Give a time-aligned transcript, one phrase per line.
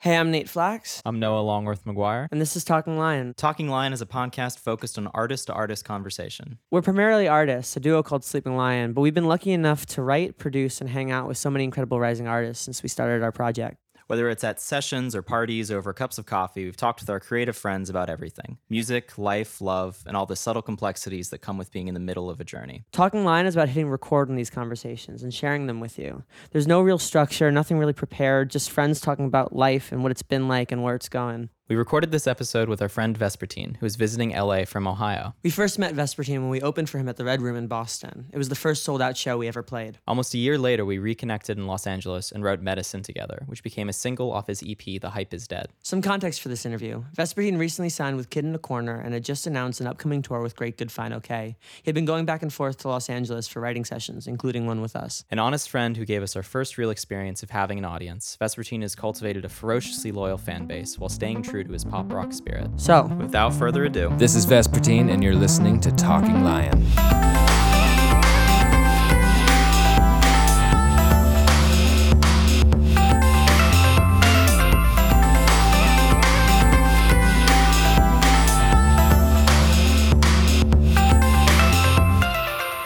[0.00, 2.28] Hey, I'm Nate Flax, I'm Noah Longworth McGuire.
[2.30, 3.34] and this is Talking Lion.
[3.36, 6.58] Talking Lion is a podcast focused on artist to artist conversation.
[6.70, 10.38] We're primarily artists, a duo called Sleeping Lion, but we've been lucky enough to write,
[10.38, 13.78] produce, and hang out with so many incredible rising artists since we started our project.
[14.08, 17.54] Whether it's at sessions or parties over cups of coffee, we've talked with our creative
[17.54, 21.88] friends about everything music, life, love, and all the subtle complexities that come with being
[21.88, 22.86] in the middle of a journey.
[22.90, 26.24] Talking Lion is about hitting record on these conversations and sharing them with you.
[26.52, 30.22] There's no real structure, nothing really prepared, just friends talking about life and what it's
[30.22, 31.50] been like and where it's going.
[31.68, 35.34] We recorded this episode with our friend Vesperteen, who is visiting LA from Ohio.
[35.42, 38.24] We first met Vesperteen when we opened for him at the Red Room in Boston.
[38.32, 39.98] It was the first sold out show we ever played.
[40.08, 43.90] Almost a year later, we reconnected in Los Angeles and wrote Medicine together, which became
[43.90, 45.68] a single off his EP, The Hype Is Dead.
[45.82, 47.04] Some context for this interview.
[47.14, 50.90] Vesperteen recently signed with KIDinaKORNER and had just announced an upcoming tour with Great Good
[50.90, 51.58] Fine OK.
[51.82, 54.80] He had been going back and forth to Los Angeles for writing sessions, including one
[54.80, 55.22] with us.
[55.30, 58.80] An honest friend who gave us our first real experience of having an audience, Vesperteen
[58.80, 62.68] has cultivated a ferociously loyal fan base while staying true to his pop rock spirit.
[62.76, 66.84] So, Without further ado, This is Vesperteen, and you're listening to Talking Lion.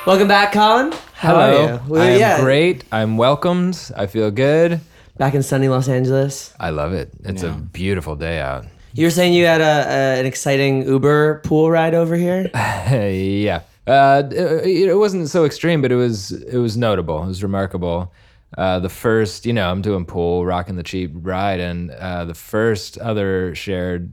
[0.06, 0.92] welcome back, Colin.
[1.14, 1.80] How are you?
[1.88, 2.84] We- I'm yeah, great.
[2.92, 3.78] I'm welcomed.
[3.96, 4.80] I feel good.
[5.16, 6.52] Back in sunny Los Angeles.
[6.58, 7.10] I love it.
[7.24, 8.64] It's a beautiful day out.
[8.94, 12.50] You were saying you had a, a an exciting Uber pool ride over here.
[12.54, 13.62] yeah.
[13.86, 17.22] Uh, it, it wasn't so extreme, but it was it was notable.
[17.22, 18.12] It was remarkable.
[18.56, 22.34] Uh, the first, you know, I'm doing pool, rocking the cheap ride, and uh, the
[22.34, 24.12] first other shared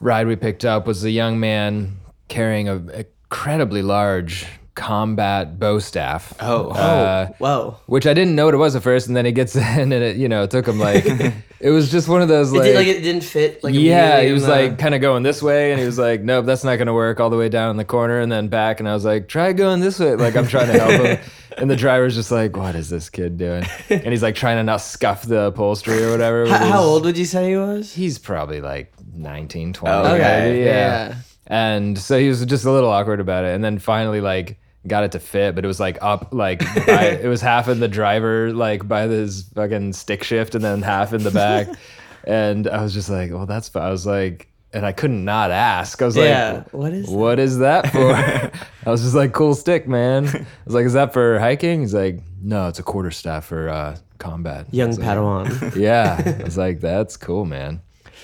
[0.00, 1.98] ride we picked up was a young man
[2.28, 6.34] carrying a incredibly large combat bow staff.
[6.40, 6.70] Oh.
[6.70, 7.76] Uh, Whoa!
[7.86, 9.92] which I didn't know what it was at first, and then he gets in, and
[9.92, 11.04] it, you know, it took him like,
[11.60, 13.62] it was just one of those It like, did, like it didn't fit.
[13.62, 13.80] Like yeah,
[14.18, 16.44] immediately he was the- like kind of going this way, and he was like, nope,
[16.46, 18.88] that's not gonna work, all the way down in the corner and then back, and
[18.88, 21.18] I was like, try going this way, like I'm trying to help him,
[21.58, 23.64] and the driver's just like, what is this kid doing?
[23.90, 26.42] And he's like trying to not scuff the upholstery or whatever.
[26.42, 27.92] with How, how old would you say he was?
[27.94, 29.94] He's probably like 19, 20.
[29.96, 31.14] Oh, Okay, maybe, yeah.
[31.46, 33.54] And so he was just a little awkward about it.
[33.54, 37.04] And then finally, like, got it to fit, but it was like up, like, by,
[37.22, 41.12] it was half in the driver, like, by this fucking stick shift, and then half
[41.12, 41.68] in the back.
[42.24, 45.50] and I was just like, well, that's, fi-" I was like, and I couldn't not
[45.52, 46.02] ask.
[46.02, 46.52] I was Yeah.
[46.64, 47.08] like, What is?
[47.08, 48.12] what is that for?
[48.86, 50.26] I was just like, cool stick, man.
[50.26, 51.80] I was like, is that for hiking?
[51.82, 54.66] He's like, no, it's a quarter staff for uh, combat.
[54.72, 55.76] Young was like, Padawan.
[55.76, 56.36] yeah.
[56.40, 57.80] I was like, that's cool, man.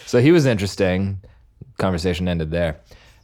[0.06, 1.20] So he was interesting.
[1.78, 2.80] Conversation ended there.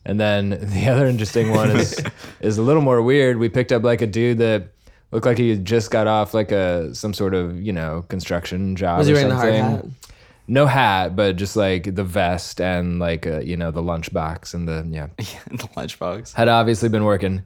[0.06, 2.00] And then the other interesting one is
[2.41, 3.37] is a little more weird.
[3.37, 4.69] We picked up like a dude that
[5.11, 8.99] looked like he just got off like a some sort of, you know, construction job
[8.99, 9.91] Was he or wearing the hard something.
[9.91, 10.12] hat?
[10.49, 14.69] No hat, but just like the vest and like uh, you know, the lunchbox and
[14.69, 16.34] the yeah the lunchbox.
[16.34, 17.43] had obviously been working.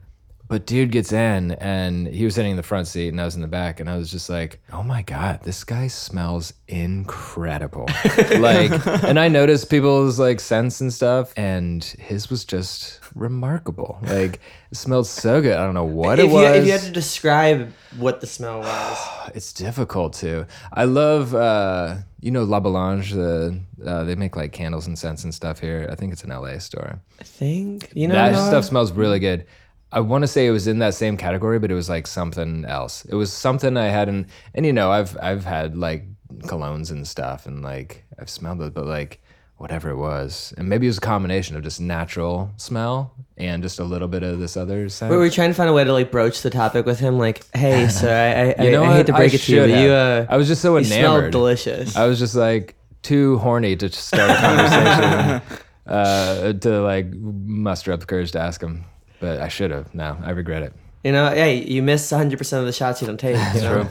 [0.51, 3.35] But dude gets in and he was sitting in the front seat and I was
[3.35, 7.87] in the back and I was just like, oh my God, this guy smells incredible.
[8.37, 13.97] like, and I noticed people's like scents and stuff and his was just remarkable.
[14.01, 14.41] Like,
[14.71, 15.55] it smelled so good.
[15.55, 16.57] I don't know what if it you was.
[16.57, 18.97] if you had to describe what the smell was,
[19.33, 20.47] it's difficult to.
[20.73, 23.11] I love, uh, you know, La Belange.
[23.11, 25.87] The uh, they make like candles and scents and stuff here.
[25.91, 27.01] I think it's an LA store.
[27.19, 29.45] I think you know that stuff smells really good.
[29.91, 32.65] I want to say it was in that same category, but it was like something
[32.65, 33.03] else.
[33.05, 36.05] It was something I hadn't, and you know, I've I've had like
[36.43, 39.21] colognes and stuff, and like I've smelled it, but like
[39.57, 43.79] whatever it was, and maybe it was a combination of just natural smell and just
[43.79, 45.11] a little bit of this other scent.
[45.11, 47.45] We were trying to find a way to like broach the topic with him, like,
[47.53, 49.59] "Hey, sir, I, I, You know I, I hate to I break it to you,
[49.61, 51.31] but you, uh, I was just so enamored.
[51.31, 57.91] delicious." I was just like too horny to start a conversation, uh, to like muster
[57.91, 58.85] up the courage to ask him.
[59.21, 59.95] But I should have.
[59.95, 60.73] Now I regret it.
[61.05, 63.37] you know, hey, you miss 100 percent of the shots you don't take.
[63.55, 63.89] You know?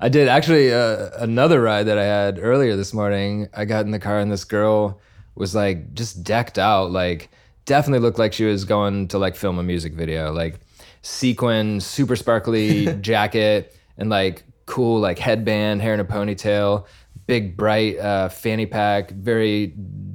[0.00, 3.48] I did actually uh, another ride that I had earlier this morning.
[3.54, 4.98] I got in the car and this girl
[5.34, 7.28] was like just decked out, like
[7.66, 10.58] definitely looked like she was going to like film a music video, like
[11.02, 16.86] sequin, super sparkly jacket, and like cool like headband, hair in a ponytail,
[17.26, 19.74] big bright uh, fanny pack, very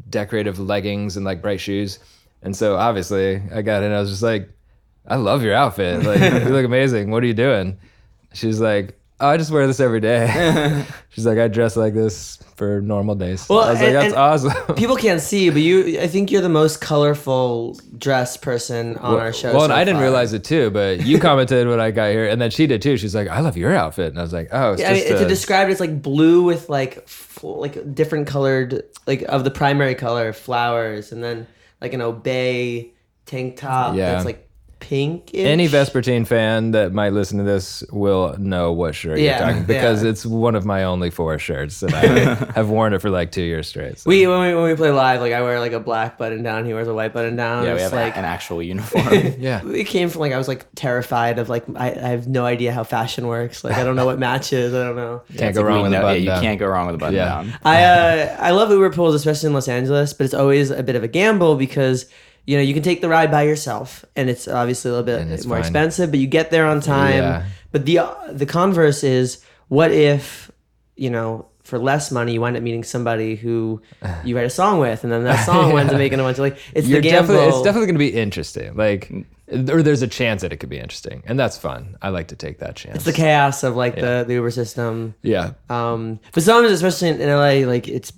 [0.09, 1.99] decorative leggings and like bright shoes.
[2.41, 3.91] And so obviously I got in.
[3.91, 4.49] I was just like,
[5.07, 6.03] I love your outfit.
[6.03, 7.11] Like you look amazing.
[7.11, 7.77] What are you doing?
[8.33, 10.85] She's like, oh, I just wear this every day.
[11.09, 13.47] She's like, I dress like this for normal days.
[13.49, 14.75] Well, I was like, and- that's awesome.
[14.75, 19.31] People can't see, but you, I think you're the most colorful dressed person on our
[19.33, 19.53] show.
[19.53, 22.27] Well, and so I didn't realize it too, but you commented when I got here,
[22.27, 22.97] and then she did too.
[22.97, 25.03] She's like, "I love your outfit," and I was like, "Oh, it's Yeah, I mean,
[25.03, 29.21] just to a- describe it, it's like blue with like full, like different colored like
[29.23, 31.47] of the primary color flowers, and then
[31.85, 32.91] like an obey
[33.25, 34.11] tank top Yeah.
[34.11, 34.44] that's like
[34.87, 35.31] pink.
[35.33, 39.63] Any Vesperteen fan that might listen to this will know what shirt Yeah, you're talking
[39.65, 40.09] because yeah.
[40.11, 42.05] it's one of my only four shirts that I
[42.55, 43.97] have worn it for like two years straight.
[43.99, 44.09] so.
[44.09, 46.65] We when we when we play live, like I wear like a black button down.
[46.65, 47.63] He wears a white button down.
[47.63, 49.13] Yeah, we it's have like an actual uniform.
[49.39, 52.45] yeah, it came from like I was like terrified of like I, I have no
[52.45, 53.63] idea how fashion works.
[53.63, 54.73] Like I don't know what matches.
[54.73, 55.21] I don't know.
[55.29, 57.15] can't It's go wrong with a button Yeah, you can't go wrong with a button
[57.15, 57.25] Yeah.
[57.25, 57.53] down.
[57.63, 60.95] I uh, I love Uber pools, especially in Los Angeles, but it's always a bit
[60.95, 62.05] of a gamble because
[62.45, 65.27] you know you can take the ride by yourself, and it's obviously a little bit
[65.47, 65.59] more fine.
[65.61, 67.13] expensive, but you get there on time.
[67.23, 67.45] Yeah.
[67.71, 67.99] But the
[68.31, 70.51] the converse is, what if
[70.95, 73.81] you know for less money you wind up meeting somebody who
[74.23, 76.41] you write a song with, and then that song winds up making a bunch of
[76.41, 77.33] like it's You're the gamble.
[77.33, 78.75] definitely it's definitely going to be interesting.
[78.75, 79.11] Like,
[79.51, 81.97] or there's a chance that it could be interesting, and that's fun.
[82.01, 82.97] I like to take that chance.
[82.97, 85.15] it's the chaos of like the, the Uber system.
[85.23, 88.11] yeah, Um, but sometimes, especially in LA, like it's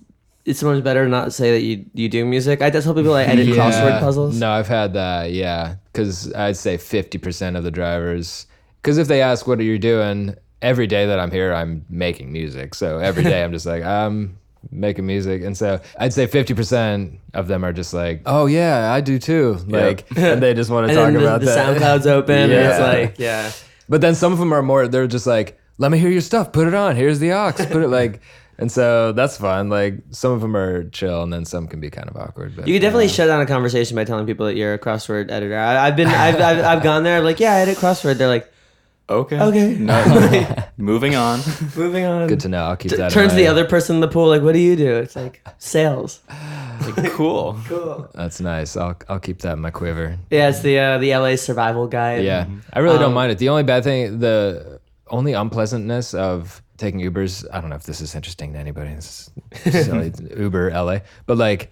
[0.48, 2.62] it's sometimes better not to say that you you do music.
[2.62, 4.40] I just tell people I edit crossword puzzles.
[4.40, 5.32] No, I've had that.
[5.32, 8.48] Yeah, because I'd say fifty percent of the drivers.
[8.82, 12.32] Because if they ask what are you doing, every day that I'm here, I'm making
[12.32, 12.74] music.
[12.76, 14.38] So every day I'm just like I'm
[14.72, 18.92] making music, and so I'd say fifty percent of them are just like, oh yeah,
[18.94, 19.58] I do too.
[19.68, 21.78] Like, and they just want to talk the, about the that.
[21.78, 22.86] SoundCloud's open, and it's Yeah.
[22.86, 23.52] like, yeah.
[23.90, 24.88] But then some of them are more.
[24.88, 26.54] They're just like, let me hear your stuff.
[26.54, 26.96] Put it on.
[26.96, 27.66] Here's the ox.
[27.66, 28.22] Put it like.
[28.60, 29.70] And so that's fun.
[29.70, 32.56] Like some of them are chill, and then some can be kind of awkward.
[32.56, 35.30] But You could definitely shut down a conversation by telling people that you're a crossword
[35.32, 35.58] editor.
[35.58, 37.18] I, I've been, I've, I've, I've gone there.
[37.20, 38.18] I'm like, yeah, I edit crossword.
[38.18, 38.52] They're like,
[39.10, 39.40] Okay.
[39.40, 40.66] okay, No.
[40.78, 41.40] Moving on.
[41.78, 42.28] moving on.
[42.28, 42.66] good to know.
[42.66, 43.06] I'll keep that.
[43.06, 43.52] in Turn to the mind.
[43.52, 44.28] other person in the pool.
[44.28, 44.96] Like, what do you do?
[44.98, 46.20] It's like sales.
[46.98, 47.58] Like, cool.
[47.68, 48.10] Cool.
[48.14, 48.76] That's nice.
[48.76, 50.18] I'll I'll keep that in my quiver.
[50.30, 52.24] Yeah, it's the uh, the LA survival guide.
[52.26, 53.38] Yeah, I really don't Um, mind it.
[53.38, 57.46] The only bad thing, the only unpleasantness of taking Ubers.
[57.52, 58.92] I don't know if this is interesting to anybody.
[58.92, 61.72] Is silly, Uber LA, but like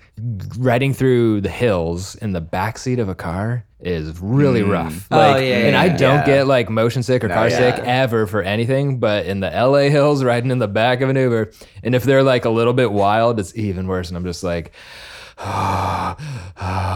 [0.57, 4.71] riding through the hills in the backseat of a car is really mm.
[4.71, 5.07] rough.
[5.11, 6.25] Oh, Like, yeah, and I don't yeah.
[6.25, 7.57] get like motion sick or car yeah.
[7.57, 11.15] sick ever for anything, but in the LA hills, riding in the back of an
[11.15, 11.51] Uber,
[11.83, 14.09] and if they're like a little bit wild, it's even worse.
[14.09, 14.73] And I'm just like.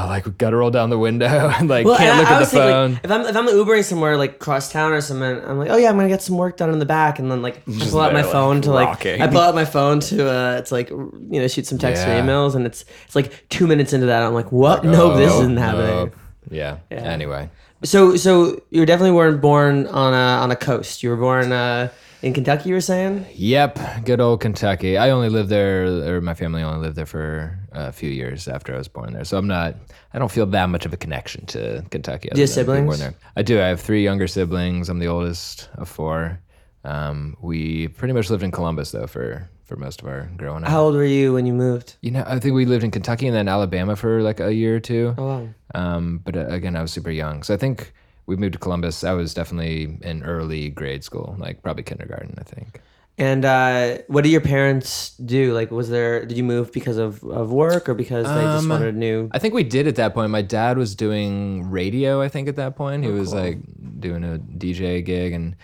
[0.10, 1.26] like roll down the window
[1.58, 2.94] and like Well, can't and look I, I at the thinking, phone.
[2.94, 5.78] like, if I'm if I'm Ubering somewhere like cross town or something, I'm like, oh
[5.78, 8.00] yeah, I'm gonna get some work done in the back, and then like I pull
[8.00, 9.22] out my like, phone to like rocking.
[9.22, 11.10] I pull out my phone to uh, it's like you
[11.42, 12.18] know shoot some text Yeah.
[12.20, 14.84] or emails, and it's it's like two minutes into that, I'm like, what?
[14.86, 15.88] no, this Oh, isn't happening.
[15.88, 16.16] nope.
[16.50, 16.78] Yeah.
[16.90, 16.98] Yeah.
[17.00, 17.50] Anyway.
[17.84, 21.04] So so you definitely weren't born on a on a coast.
[21.04, 21.90] You were born uh,
[22.22, 22.70] in Kentucky.
[22.70, 23.26] You were saying.
[23.34, 23.80] Yep.
[24.06, 24.98] Good old Kentucky.
[24.98, 25.86] I only lived there,
[26.16, 29.24] or my family only lived there for a few years after I was born there.
[29.24, 29.76] So I'm not.
[30.14, 32.30] I don't feel that much of a connection to Kentucky.
[32.34, 33.00] Do you have other born siblings?
[33.00, 33.14] there.
[33.36, 33.62] I do.
[33.62, 34.90] I have three younger siblings.
[34.90, 36.40] I'm the oldest of four.
[36.84, 40.70] Um, we pretty much lived in Columbus though for for most of our growing up.
[40.70, 41.96] How old were you when you moved?
[42.02, 44.76] You know, I think we lived in Kentucky and then Alabama for like a year
[44.76, 45.14] or two.
[45.18, 45.50] Oh wow.
[45.76, 47.44] Um, but uh, again, I was super young.
[47.44, 47.94] So I think
[48.30, 49.04] we moved to Columbus.
[49.04, 52.80] I was definitely in early grade school, like probably kindergarten, I think.
[53.18, 55.52] And uh, what did your parents do?
[55.54, 56.26] Like, was there?
[56.26, 59.30] Did you move because of, of work or because they just Um, wanted a new?
[59.34, 60.32] I think we did at that point.
[60.32, 63.04] My dad was doing radio, I think, at that point.
[63.04, 63.42] He was cool.
[63.42, 63.58] like
[64.00, 65.56] doing a DJ gig and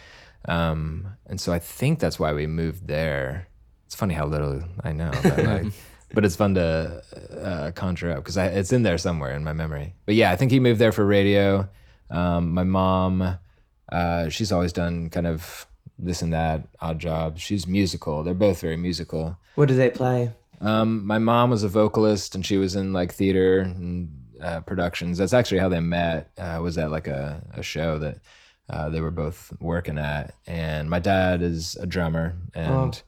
[0.48, 3.48] um and so I think that's why we moved there.
[3.86, 5.66] It's funny how little I know, but like
[6.14, 7.02] but it's fun to
[7.42, 9.94] uh, conjure up because it's in there somewhere in my memory.
[10.06, 11.70] But yeah, I think he moved there for radio.
[12.10, 13.38] Um, my mom,
[13.92, 17.42] uh, she's always done kind of this and that, odd jobs.
[17.42, 18.24] She's musical.
[18.24, 19.38] They're both very musical.
[19.56, 20.32] What do they play?
[20.62, 24.10] Um, my mom was a vocalist and she was in like theater and
[24.42, 25.18] uh, productions.
[25.18, 26.32] That's actually how they met.
[26.38, 28.20] Uh, was at like a, a show that
[28.70, 30.34] uh, they were both working at.
[30.48, 33.02] And my dad is a drummer, and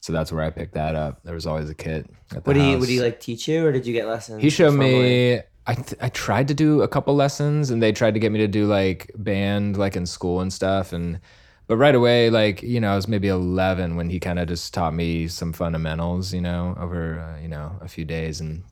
[0.00, 1.22] so that's where I picked that up.
[1.22, 2.10] There was always a kit.
[2.34, 2.80] At the Would he house.
[2.80, 4.42] would he like teach you or did you get lessons?
[4.42, 5.40] He showed me.
[5.66, 8.38] I th- I tried to do a couple lessons, and they tried to get me
[8.40, 10.92] to do like band, like in school and stuff.
[10.92, 11.20] And
[11.68, 14.74] but right away, like you know, I was maybe eleven when he kind of just
[14.74, 18.40] taught me some fundamentals, you know, over uh, you know a few days.
[18.40, 18.64] And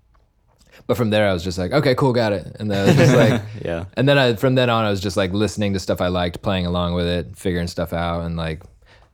[0.86, 2.56] but from there, I was just like, okay, cool, got it.
[2.58, 3.84] And then I was just like, Yeah.
[3.94, 6.42] and then I from then on, I was just like listening to stuff I liked,
[6.42, 8.62] playing along with it, figuring stuff out, and like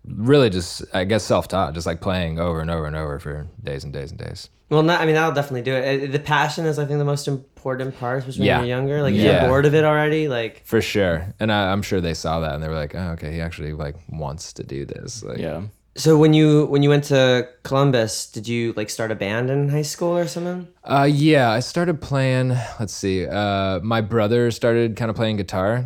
[0.09, 3.47] really just I guess self taught, just like playing over and over and over for
[3.63, 4.49] days and days and days.
[4.69, 6.09] Well, not, I mean, that'll definitely do it.
[6.09, 8.59] Uh, The passion is, I think, the most important part, especially Yeah.
[8.59, 9.01] when you're younger.
[9.01, 9.23] Like, Yeah.
[9.43, 12.53] you're bored of it already, like, For sure, and I, I'm sure they saw that
[12.55, 15.61] and they were like, "Oh, okay, he actually like wants to do this." Like, Yeah.
[15.95, 19.69] so when you when you went to Columbus, did you like start a band in
[19.69, 20.67] high school or something?
[20.83, 22.49] Uh, yeah, I started playing.
[22.81, 23.25] Let's see.
[23.25, 25.85] Uh, my brother started kind of playing guitar,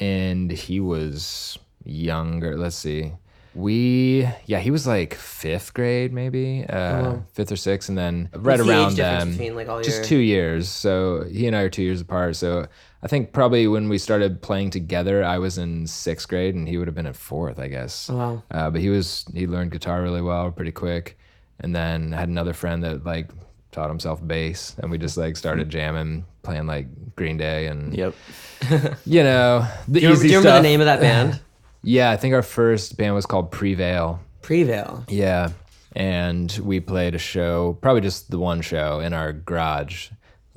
[0.00, 2.56] and he was younger.
[2.58, 3.12] Let's see.
[3.56, 8.58] We yeah, he was like fifth grade maybe, uh, fifth or sixth, and then right
[8.58, 10.68] What's the around difference then, between, like, just your- two years.
[10.68, 12.36] So he and I are two years apart.
[12.36, 12.66] So
[13.02, 16.76] I think probably when we started playing together, I was in sixth grade, and he
[16.76, 18.10] would have been at fourth, I guess.
[18.10, 18.42] Oh, wow.
[18.50, 21.16] Uh, but he was he learned guitar really well, pretty quick,
[21.60, 23.30] and then I had another friend that like
[23.72, 28.14] taught himself bass, and we just like started jamming, playing like Green Day and Yep.
[29.06, 30.62] you know the Do you, remember, easy do you remember stuff.
[30.62, 31.40] the name of that band?
[31.86, 34.18] Yeah, I think our first band was called Prevail.
[34.42, 35.04] Prevail.
[35.08, 35.50] Yeah,
[35.94, 40.08] and we played a show, probably just the one show in our garage.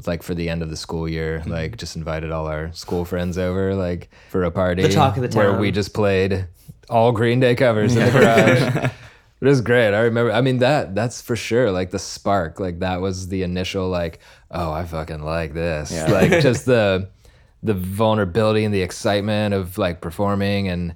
[0.08, 1.52] Like for the end of the school year, Mm-hmm.
[1.52, 4.82] like just invited all our school friends over, like for a party.
[4.82, 5.44] The talk of the town.
[5.44, 6.48] where we just played
[6.90, 8.92] all Green Day covers in the garage.
[9.42, 9.94] It was great.
[9.94, 10.34] I remember.
[10.34, 11.72] I mean that that's for sure.
[11.72, 12.60] Like the spark.
[12.60, 13.88] Like that was the initial.
[13.88, 14.20] Like
[14.52, 15.94] oh, I fucking like this.
[15.94, 16.12] Yeah.
[16.12, 17.10] Like just the
[17.64, 20.94] the vulnerability and the excitement of like performing and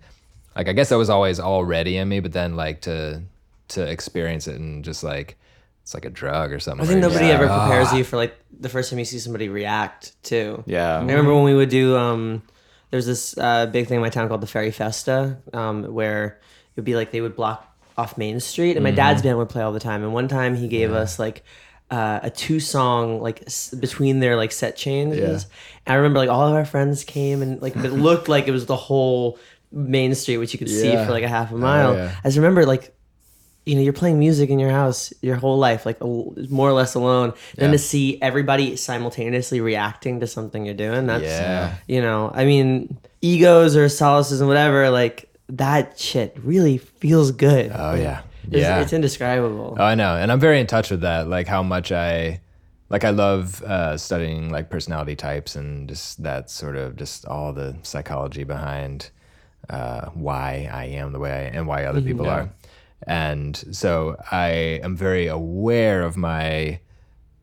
[0.55, 2.19] like I guess that was always already in me.
[2.19, 3.21] But then like to
[3.69, 5.37] to experience it and just like
[5.81, 6.85] it's like a drug or something.
[6.85, 9.05] I think nobody just ever like, prepares "Ah." you for like the first time you
[9.05, 10.63] see somebody react too.
[10.65, 10.97] Yeah.
[10.97, 12.43] I remember when we would do um
[12.91, 16.75] there's this uh, big thing in my town called the Ferry Festa, um, where it
[16.75, 17.67] would be like they would block
[17.97, 20.03] off Main Street and my dad's band would play all the time.
[20.03, 21.43] And one time he gave us like
[21.89, 25.19] uh, a two song like s- between their like set changes.
[25.43, 25.49] Yeah.
[25.87, 28.51] And I remember like all of our friends came and like it looked like it
[28.51, 29.39] was the whole
[29.73, 31.05] Main Street, which you could see Yeah.
[31.05, 31.95] for like a half a mile.
[31.95, 32.11] yeah.
[32.23, 32.95] I just remember like
[33.65, 36.95] you know, you're playing music in your house your whole life, like more or less
[36.95, 37.29] alone.
[37.29, 37.77] And then Yeah.
[37.77, 41.75] to see everybody simultaneously reacting to something you're doing, that's, Yeah.
[41.87, 47.71] you know, I mean, egos or solaces and whatever, like that shit really feels good.
[47.73, 48.23] Oh yeah.
[48.51, 48.81] It's, Yeah.
[48.81, 49.77] it's indescribable.
[49.79, 51.29] Oh, I know, and I'm very in touch with that.
[51.29, 52.41] Like how much I,
[52.89, 57.53] like I love uh, studying like personality types and just that sort of just all
[57.53, 59.09] the psychology behind
[59.69, 62.49] uh, why I am the way I and why other people are.
[63.05, 64.49] And so I
[64.83, 66.79] am very aware of my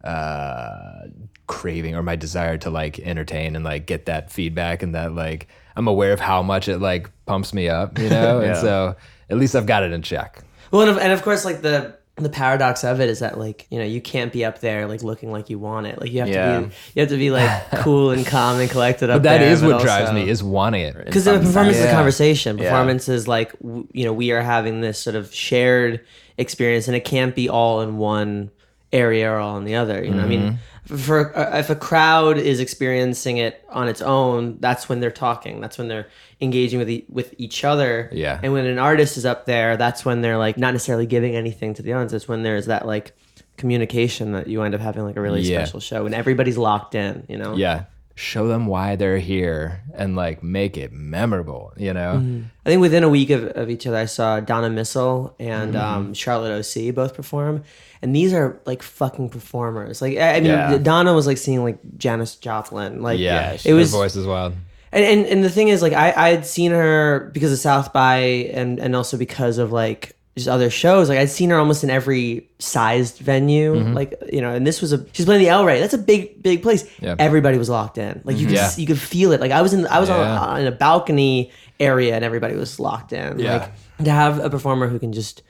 [0.02, 1.08] uh,
[1.46, 5.48] craving or my desire to like entertain and like get that feedback and that like
[5.76, 8.40] I'm aware of how much it like pumps me up, you know.
[8.44, 8.96] And so
[9.28, 10.42] at least I've got it in check.
[10.70, 13.66] Well, and of, and of course, like the the paradox of it is that like
[13.70, 16.00] you know you can't be up there like looking like you want it.
[16.00, 16.60] Like you have Yeah.
[16.60, 19.38] to be you have to be like cool and calm and collected up But that
[19.38, 19.50] there.
[19.50, 20.96] is what drives me is wanting it.
[21.04, 21.92] because the performance is a Yeah.
[21.94, 22.58] conversation.
[22.58, 22.64] Yeah.
[22.70, 26.00] Performance is like w- you know we are having this sort of shared
[26.38, 28.50] experience, and it can't be all in one
[28.92, 30.02] area or all in the other.
[30.04, 30.40] You know, I mean,
[30.88, 30.96] Mm-hmm.
[30.96, 35.60] for if a crowd is experiencing it on its own, that's when they're talking.
[35.60, 36.08] That's when they're
[36.40, 38.08] engaging with e- with each other.
[38.12, 38.40] Yeah.
[38.42, 41.74] And when an artist is up there, that's when they're like not necessarily giving anything
[41.74, 42.12] to the audience.
[42.12, 43.12] It's when there's that like
[43.56, 45.58] communication that you end up having like a really Yeah.
[45.64, 47.24] special show and everybody's locked in.
[47.28, 47.54] You know.
[47.56, 47.84] Yeah.
[48.20, 52.16] Show them why they're here and like make it memorable, you know?
[52.20, 52.42] Mm-hmm.
[52.66, 55.82] I think within a week of, of each other, I saw Donna Missal and Mm-hmm.
[55.96, 56.90] um, Charlotte O.C.
[56.90, 57.64] both perform,
[58.02, 60.02] and these are like fucking performers.
[60.02, 60.76] Like I, I mean, Yeah.
[60.78, 63.00] Donna was like seeing like Janis Joplin.
[63.02, 63.56] Like Yeah.
[63.64, 63.90] it was.
[63.90, 64.52] Her voice is wild.
[64.92, 67.92] And, and and the thing is, like I I had seen her because of South
[67.92, 68.16] by
[68.52, 71.08] and and also because of like just other shows.
[71.08, 73.74] Like I'd seen her almost in every sized venue.
[73.74, 73.94] Mm-hmm.
[73.94, 75.80] Like you know, and this was a she's playing the El Rey.
[75.80, 76.84] That's a big big place.
[77.00, 77.14] Yeah.
[77.18, 78.20] Everybody was locked in.
[78.24, 78.70] Like you could Yeah.
[78.76, 79.40] you could feel it.
[79.40, 80.16] Like I was in I was Yeah.
[80.40, 83.38] on, on a balcony area and everybody was locked in.
[83.38, 83.72] Like
[84.04, 85.42] to have a performer who can just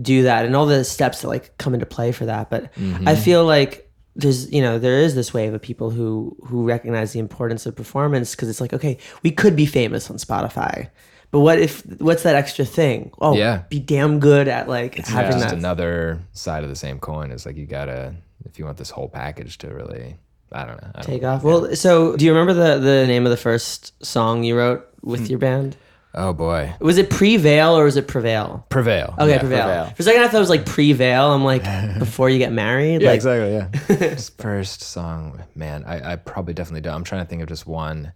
[0.00, 2.48] do that and all the steps that like come into play for that.
[2.50, 3.08] But Mm-hmm.
[3.08, 7.12] I feel like there's you know there is this wave of people who who recognize
[7.12, 10.88] the importance of performance because it's like okay we could be famous on Spotify,
[11.30, 13.12] but what if what's that extra thing?
[13.20, 13.62] Oh Yeah.
[13.68, 15.52] be damn good at like having Just that.
[15.52, 19.08] another side of the same coin is like you gotta if you want this whole
[19.08, 20.16] package to really
[20.52, 20.88] I don't know.
[20.96, 21.44] I don't Take off.
[21.44, 25.30] Well, so do you remember the the name of the first song you wrote with
[25.30, 25.76] your band?
[26.12, 26.74] Oh boy.
[26.80, 28.66] Was it Prevail or was it Prevail?
[28.68, 29.14] Prevail.
[29.16, 29.38] Okay, yeah.
[29.38, 29.62] Prevail.
[29.64, 29.84] Prevail.
[29.94, 31.30] For a second, I thought it was like Prevail.
[31.32, 31.62] I'm like,
[32.00, 33.00] before you get married.
[33.02, 33.52] Yeah, like, exactly.
[33.52, 34.16] Yeah.
[34.38, 35.84] First song, man.
[35.86, 36.94] I, I probably definitely don't.
[36.96, 38.12] I'm trying to think of just one.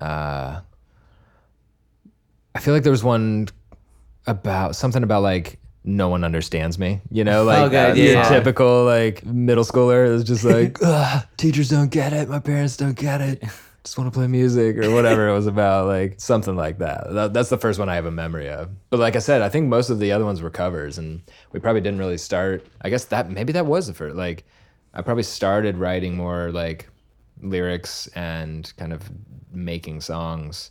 [0.00, 0.60] Uh,
[2.54, 3.48] I feel like there was one
[4.26, 7.00] about something about like no one understands me.
[7.10, 10.78] You know, like Okay, uh, yeah, your typical like middle schooler is just like,
[11.36, 13.44] teachers don't get it, my parents don't get it.
[13.84, 17.12] just want to play music or whatever it was about, like something like that.
[17.12, 17.34] that.
[17.34, 18.70] That's the first one I have a memory of.
[18.88, 21.20] But like I said, I think most of the other ones were covers, and
[21.52, 22.66] we probably didn't really start.
[22.80, 24.16] I guess that maybe that was the first.
[24.16, 24.44] Like,
[24.94, 26.88] I probably started writing more like
[27.42, 29.02] lyrics and kind of
[29.52, 30.70] making songs.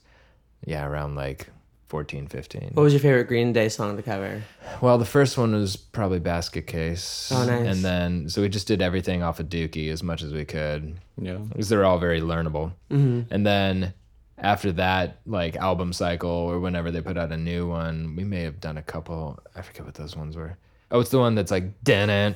[0.65, 1.49] Yeah, around like
[1.93, 2.71] 14, 15.
[2.73, 4.41] What was your favorite Green Day song to cover?
[4.81, 7.31] Well, the first one was probably Basket Case.
[7.31, 7.67] Oh, nice.
[7.67, 10.95] And then, so we just did everything off of Dookie as much as we could
[11.21, 11.33] Yeah.
[11.35, 12.71] because they're all very learnable.
[12.89, 13.31] Mm-hmm.
[13.31, 13.93] And then
[14.39, 18.41] after that, like album cycle or whenever they put out a new one, we may
[18.41, 19.38] have done a couple.
[19.55, 20.57] I forget what those ones were.
[20.89, 22.35] Oh, it's the one that's like dan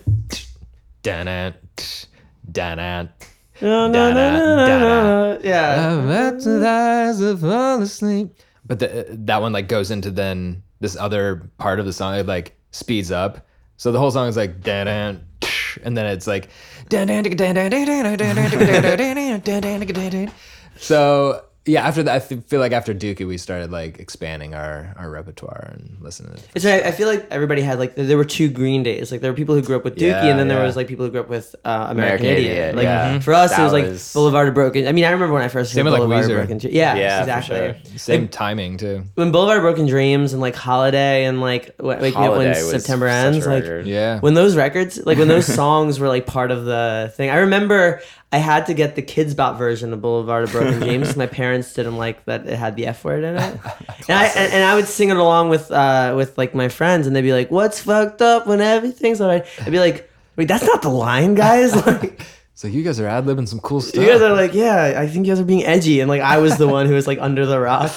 [1.01, 1.57] dan
[2.51, 3.09] dan
[3.59, 4.55] No, no, no, no,
[5.33, 5.97] no, Yeah.
[7.39, 8.35] fall asleep.
[8.67, 12.15] But the, that one like goes into then this other part of the song.
[12.15, 13.47] It like speeds up.
[13.77, 15.25] So the whole song is like dan dan,
[15.83, 16.49] and then it's like
[16.89, 17.23] dan dan.
[20.77, 24.93] So yeah, after that, I th- feel like after Dookie, we started like expanding our
[24.97, 26.33] our repertoire and listening.
[26.35, 26.83] To It's right.
[26.83, 29.11] I feel like everybody had like there were two Green Days.
[29.11, 30.87] Like there were people who grew up with Dookie, Yeah, and then there was like
[30.87, 32.51] people who grew up with uh, American, American Idiot.
[32.51, 33.19] Idiot, Like yeah.
[33.19, 34.87] for us, it was like was- Boulevard of Broken.
[34.87, 36.57] I mean, I remember when I first Same heard with, like, Boulevard of Broken.
[36.59, 36.73] Dreams.
[36.75, 37.57] Yeah, Yeah, exactly.
[37.57, 37.97] sure.
[37.97, 39.03] Same timing too.
[39.15, 43.07] When Boulevard of Broken Dreams and like Holiday and like Wake Me Up When September
[43.07, 43.65] Ends, like.
[43.85, 44.19] Yeah.
[44.19, 48.01] when those records like when those songs were like part of the thing i remember
[48.31, 51.15] i had to get the Kidz Bop version of boulevard of broken dreams.
[51.15, 53.59] My parents didn't like that it had the f word in it.
[54.09, 57.07] And i and, and i would sing it along with uh with like my friends
[57.07, 59.45] and they'd be like what's fucked up when everything's alright?
[59.61, 61.73] I'd be like wait that's not the line guys.
[61.85, 62.21] Like
[62.53, 64.01] So you guys are ad libbing some cool stuff.
[64.03, 66.37] you guys are like yeah i think you guys are being edgy and like i
[66.39, 67.91] was the one who was like under the rock.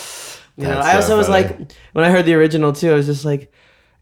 [0.57, 1.57] You know That's i so also was like
[1.93, 3.51] when i heard the original too i was just like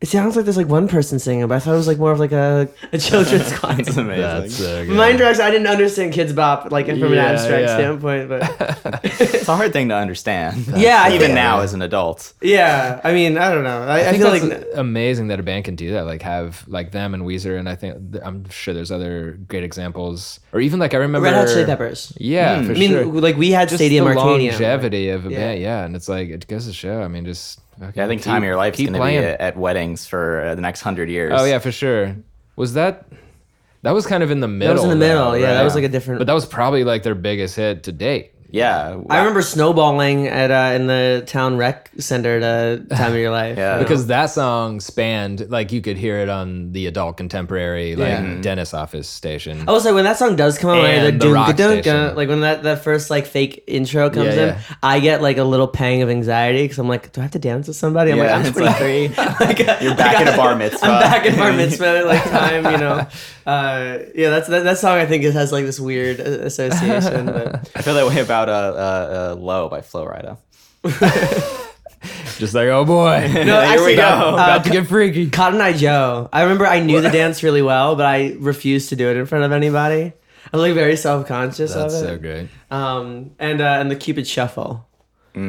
[0.00, 2.12] it sounds like there's like one person singing, but I thought it was like more
[2.12, 3.80] of like a, a children's choir.
[3.80, 4.22] It's amazing.
[4.22, 4.96] That's so good.
[4.96, 7.76] Mind Drugs, I didn't understand Kidz Bop like from an abstract yeah.
[7.76, 10.66] standpoint, but it's a hard thing to understand.
[10.78, 12.32] Yeah, I even think- now as an adult.
[12.40, 13.82] yeah, I mean, I don't know.
[13.82, 16.06] I, I I, think feel that's like amazing that a band can do that.
[16.06, 20.38] Like have like them and Weezer, and I think I'm sure there's other great examples.
[20.52, 22.12] Or even like I remember Red Hot Chili Peppers.
[22.18, 22.66] Yeah, hmm.
[22.66, 23.04] for I mean, sure.
[23.06, 24.50] like we had Just Stadium the Arcadium.
[24.52, 25.38] longevity of a Yeah.
[25.38, 27.02] band, yeah, and it's like it goes to show.
[27.02, 29.40] I mean, just Yeah, I think time of your life is going to be at,
[29.40, 31.32] at weddings for uh, the next hundred years.
[31.34, 32.16] Oh yeah, for sure.
[32.56, 33.06] Was that?
[33.82, 34.74] That was kind of in the middle.
[34.74, 36.44] That was in the middle, though, yeah, that was like a different- But that was
[36.46, 38.32] probably like their biggest hit to date.
[38.50, 38.96] Yeah.
[39.10, 43.30] I remember snowballing at uh, in the town rec center at a Time of Your
[43.30, 43.58] Life.
[43.58, 43.78] Yeah.
[43.78, 48.40] because that song spanned like you could hear it on the adult contemporary like Yeah.
[48.40, 49.64] dentist office station.
[49.68, 52.16] Also, when that song does come on, right, And the the rock dun- dun- station.
[52.16, 54.60] like when that, that first like fake intro comes Yeah, in, yeah.
[54.82, 57.38] I get like a little pang of anxiety because I'm like, do I have to
[57.38, 58.12] dance with somebody?
[58.12, 59.08] I'm Yeah, like, I'm it's like- 23.
[59.46, 60.86] like, You're back in a bar mitzvah.
[60.86, 63.06] I'm back at bar mitzvah like time, you know.
[63.48, 64.98] Uh, yeah, that's that, that song.
[64.98, 67.26] I think it has like this weird association.
[67.26, 70.36] But I feel that way about uh, uh, uh, "Low" by Flo Rida.
[72.38, 74.02] Just like oh boy, no, Here actually, we go.
[74.06, 75.30] uh, about to get freaky.
[75.30, 76.28] Cotton Eye Joe.
[76.30, 79.24] I remember I knew the dance really well, but I refused to do it in
[79.24, 80.12] front of anybody.
[80.52, 81.90] I'm like very self conscious of it.
[81.90, 82.06] That's it.
[82.06, 82.48] so great.
[82.70, 84.86] Um, and uh, and the Cupid Shuffle.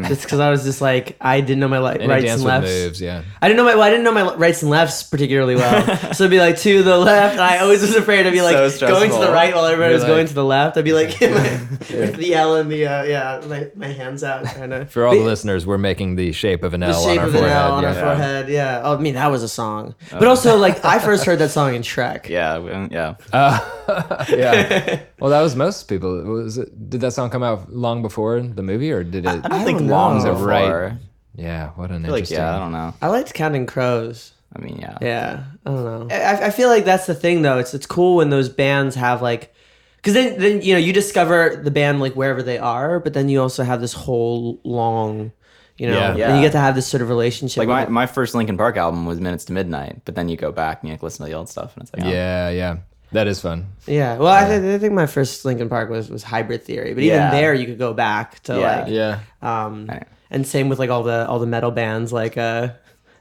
[0.08, 2.46] Just because I was just like I didn't know my li- Any rights dance and
[2.46, 2.70] with lefts.
[2.70, 3.24] moves, yeah.
[3.42, 5.98] I didn't know my well, I didn't know my rights and lefts particularly well.
[6.14, 8.72] so it'd be like to the left, and I always was afraid I'd be like
[8.72, 10.78] So going to the right while everybody You're was going like- to the left.
[10.78, 14.74] I'd be like my, the L and the uh, yeah, my, my hands out kind
[14.74, 14.92] of.
[14.92, 17.28] For all the listeners, we're making the shape of an the L shape on our
[17.28, 17.58] of an forehead.
[17.58, 17.90] L on yeah.
[17.90, 18.82] our forehead, yeah.
[18.84, 21.76] Oh, I mean that was a song, but also like I first heard that song
[21.76, 22.30] in Shrek.
[22.30, 23.16] Yeah, we- yeah.
[24.30, 25.00] yeah.
[25.20, 26.22] Well, that was most people.
[26.24, 26.90] Was it?
[26.90, 29.30] Did that song come out long before the movie, or did it?
[29.46, 30.34] I don't think don't long know.
[30.34, 30.48] before.
[30.48, 30.94] Right.
[31.36, 31.70] yeah.
[31.76, 32.38] What an I feel like interesting.
[32.38, 32.94] yeah, I don't know.
[33.02, 34.34] I liked Counting Crows.
[34.56, 34.98] I mean, yeah.
[35.02, 36.16] Yeah, I don't know.
[36.16, 37.60] I, I feel like that's the thing though.
[37.60, 39.54] It's it's cool when those bands have like,
[39.98, 43.30] because then then you know you discover the band like wherever they are, but then
[43.30, 45.32] you also have this whole long,
[45.78, 46.30] you know, Yeah.
[46.30, 47.60] and you get to have this sort of relationship.
[47.60, 50.52] Like my, my first Linkin Park album was Minutes to Midnight, but then you go
[50.52, 52.10] back and you like listen to the old stuff, and it's like, oh.
[52.10, 52.78] Yeah, yeah.
[53.12, 53.68] That is fun.
[53.88, 54.18] yeah.
[54.18, 57.18] Well, I, th- I think my first Linkin Park was was Hybrid Theory, but even
[57.18, 57.32] Yeah.
[57.32, 58.80] there you could go back to Yeah.
[58.82, 59.20] like, Yeah.
[59.42, 60.08] um, Right.
[60.30, 62.70] and same with like all the all the metal bands like uh,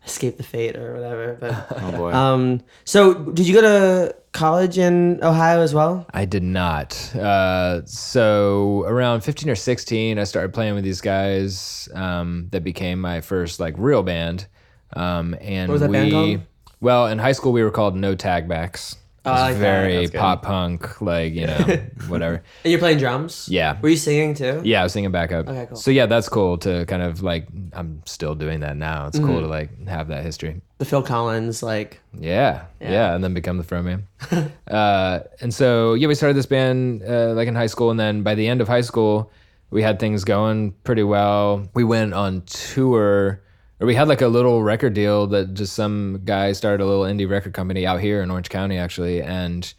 [0.07, 1.37] Escape the Fate or whatever.
[1.41, 2.13] But oh boy.
[2.13, 6.07] um, so did you go to college in Ohio as well?
[6.13, 7.15] I did not.
[7.17, 13.01] Uh, so around 15 or 16, I started playing with these guys um, that became
[13.01, 14.47] my first like real band.
[14.95, 16.41] Um, and What was that we, band called?
[16.81, 18.97] Well, in high school we were called No Tagbacks.
[19.31, 21.59] I like very pop punk, like you know,
[22.09, 22.43] whatever.
[22.65, 23.49] And you're playing drums?
[23.51, 23.79] Yeah.
[23.81, 24.63] Were you singing too?
[24.65, 25.49] Yeah, I was singing backup.
[25.49, 25.77] Okay, cool.
[25.77, 27.47] So yeah, that's cool to kind of like.
[27.73, 29.07] I'm still doing that now.
[29.07, 29.27] It's Mm-hmm.
[29.27, 30.61] cool to like have that history.
[30.79, 32.91] The Phil Collins, like, Yeah, Yeah.
[32.93, 34.03] yeah, and then become the frontman.
[34.71, 38.23] uh, and so yeah, we started this band uh, like in high school, and then
[38.23, 39.31] by the end of high school,
[39.71, 41.69] we had things going pretty well.
[41.75, 43.43] We went on tour,
[43.81, 47.05] or we had like a little record deal that just some guy started a little
[47.05, 49.73] indie record company out here in Orange County, actually, and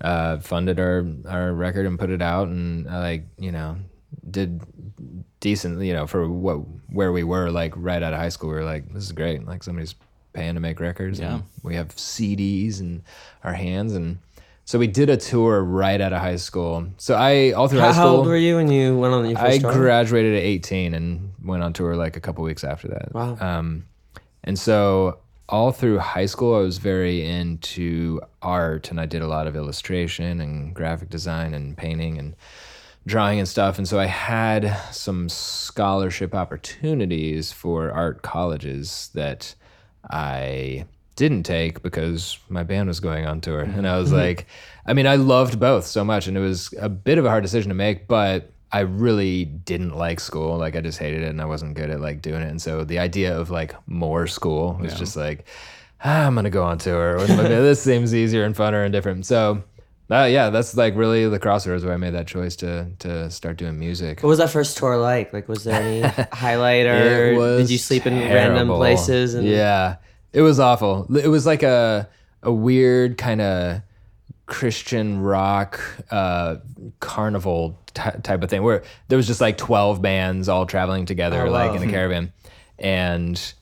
[0.00, 3.76] uh, funded our our record and put it out, and uh, like you know
[4.30, 4.60] did
[5.40, 6.56] decent, you know, for what
[6.88, 8.50] where we were like right out of high school.
[8.50, 9.46] We were like, this is great.
[9.46, 9.94] Like somebody's
[10.32, 11.20] paying to make records.
[11.20, 11.34] Yeah.
[11.34, 13.02] And we have CDs in
[13.44, 14.18] our hands and
[14.66, 16.86] so we did a tour right out of high school.
[16.96, 19.26] So I all through How, high school how old were you when you went on
[19.26, 19.74] your first I tour?
[19.74, 23.12] graduated at 18 and went on tour like a couple weeks after that.
[23.12, 23.36] Wow.
[23.40, 23.86] Um,
[24.42, 29.26] and so all through high school, I was very into art and I did a
[29.26, 32.34] lot of illustration and graphic design and painting and
[33.06, 33.76] drawing and stuff.
[33.78, 39.54] And so I had some scholarship opportunities for art colleges that
[40.10, 43.60] I didn't take because my band was going on tour.
[43.60, 44.46] And I was like,
[44.86, 46.26] I mean, I loved both so much.
[46.26, 49.96] And it was a bit of a hard decision to make, but I really didn't
[49.96, 50.58] like school.
[50.58, 52.48] Like I just hated it and I wasn't good at like doing it.
[52.48, 55.46] And so the idea of like more school was just like,
[56.04, 57.16] ah, I'm gonna go on tour.
[57.18, 57.64] with my band.
[57.64, 59.26] this seems easier and funner and different.
[59.26, 59.62] So
[60.10, 63.58] uh, yeah, that's like really the crossroads where I made that choice to to start
[63.58, 64.24] doing music.
[64.24, 65.32] What was that first tour like?
[65.32, 66.00] Like, was there any
[66.32, 69.34] highlight or did you sleep in random places?
[69.34, 69.98] And yeah,
[70.32, 71.06] it was awful.
[71.16, 72.08] It was like a
[72.42, 73.82] a weird kind of
[74.46, 75.80] Christian rock
[76.10, 76.56] uh,
[77.00, 81.46] carnival ty- type of thing where there was just like twelve bands all traveling together,
[81.46, 81.76] Oh, like wow.
[81.76, 82.32] in a caravan,
[82.78, 83.54] and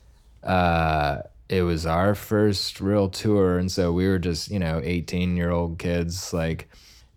[0.43, 1.19] uh,
[1.49, 5.51] it was our first real tour, and so we were just you know eighteen year
[5.51, 6.69] old kids like.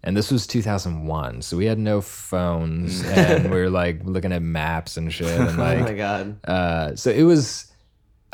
[0.05, 4.41] And this was 2001, so we had no phones, and we were like looking at
[4.41, 6.45] maps and shit, and like, oh my god.
[6.49, 7.73] uh, so it was.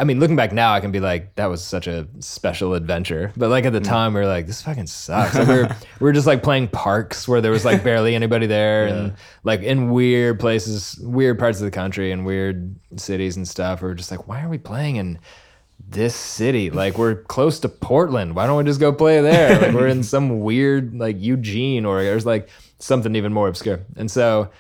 [0.02, 3.32] I mean, looking back now, I can be like, that was such a special adventure.
[3.36, 3.84] But like at the mm.
[3.84, 5.36] time, we were like, this fucking sucks.
[5.36, 5.68] Like, we, were,
[6.00, 9.62] we were just like playing parks where there was like barely anybody there, and like
[9.62, 13.80] in weird places, weird parts of the country, and weird cities and stuff.
[13.80, 15.20] We were just like, why are we playing in
[15.88, 16.68] this city?
[16.70, 18.34] Like we're close to Portland.
[18.34, 19.60] Why don't we just go play there?
[19.60, 22.48] Like we're in some weird like Eugene or there's like
[22.80, 23.78] something even more obscure.
[23.94, 24.50] And so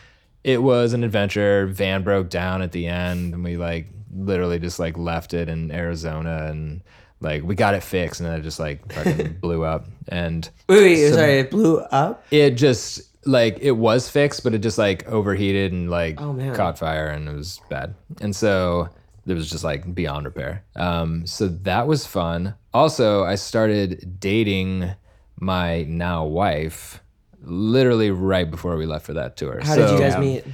[0.44, 1.66] it was an adventure.
[1.66, 5.70] Van broke down at the end, and we like literally just like left it in
[5.70, 6.82] Arizona, and
[7.20, 10.82] like we got it fixed, and then it just like fucking blew up, and Wait,
[10.82, 12.24] wait, some- sorry, it blew up.
[12.30, 16.54] it just like it was fixed, but it just like overheated and like Oh, man.
[16.54, 18.88] caught fire, and it was bad, and so
[19.26, 20.64] it was just like beyond repair.
[20.74, 22.54] Um, so that was fun.
[22.74, 24.90] Also, I started dating
[25.38, 27.00] my now wife
[27.44, 29.60] literally right before we left for that tour.
[29.62, 30.44] How did you So- guys meet?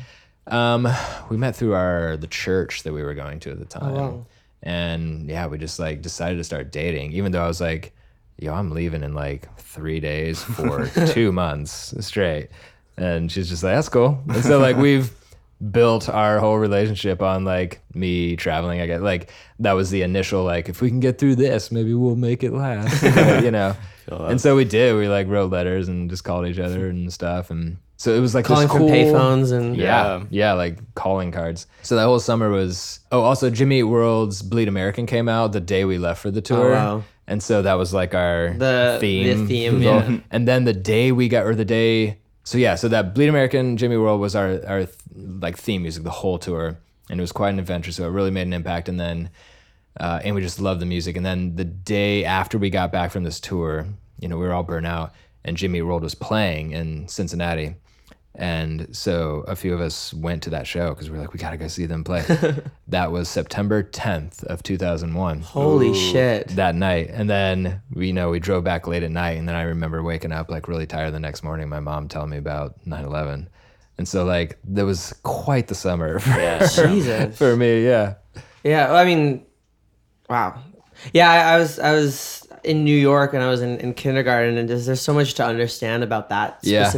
[0.49, 0.89] Um,
[1.31, 4.27] we met through our the church that we were going to at the time, wow.
[4.63, 7.13] and yeah, we just like decided to start dating.
[7.13, 7.95] Even though I was like,
[8.39, 12.49] "Yo, I'm leaving in like three days for two months straight,"
[12.97, 15.13] and she's just like, "That's cool." And so like we've
[15.71, 18.81] built our whole relationship on like me traveling.
[18.81, 21.95] I guess like that was the initial like, if we can get through this, maybe
[21.95, 23.03] we'll make it last,
[23.45, 23.77] you know.
[24.11, 24.97] And so we did.
[24.97, 28.35] We like wrote letters and just called each other and stuff, and so it was
[28.35, 31.67] like this Calling from payphones and yeah, yeah, like calling cards.
[31.83, 33.01] So that whole summer was.
[33.13, 36.41] Oh, also Jimmy Eat World's Bleed American came out the day we left for the
[36.41, 37.05] tour, Oh, wow.
[37.27, 39.27] and so that was like our The- theme.
[39.27, 40.19] the theme, yeah.
[40.31, 42.19] And then the day we got, or the day.
[42.45, 46.11] So yeah, so that Bleed American Jimmy World was our our like theme music the
[46.11, 46.79] whole tour,
[47.11, 47.93] and it was quite an adventure.
[47.93, 48.89] So it really made an impact.
[48.89, 49.29] And then,
[50.01, 51.17] uh, and we just loved the music.
[51.17, 53.87] And then the day after we got back from this tour,
[54.21, 55.13] you know, we were all burnt out,
[55.45, 57.75] and Jimmy World was playing in Cincinnati.
[58.39, 61.41] And so a few of us went to that show because we are like, we
[61.41, 62.23] gotta go see them play.
[62.89, 65.41] that was September 10th of 2001.
[65.41, 66.47] Holy shit.
[66.51, 69.57] That night, and then we, you know, we drove back late at night, and then
[69.57, 71.69] I remember waking up like really tired the next morning.
[71.69, 73.49] My mom telling me about 9/11,
[73.99, 77.37] and so like that was quite the summer for, Jesus.
[77.37, 77.85] for me.
[77.85, 78.15] Yeah,
[78.63, 79.45] Yeah, well, I mean,
[80.31, 80.63] wow.
[81.13, 84.57] Yeah, I, I was I was in New York and I was in, in kindergarten
[84.57, 86.91] and just, there's so much to understand about that Yeah.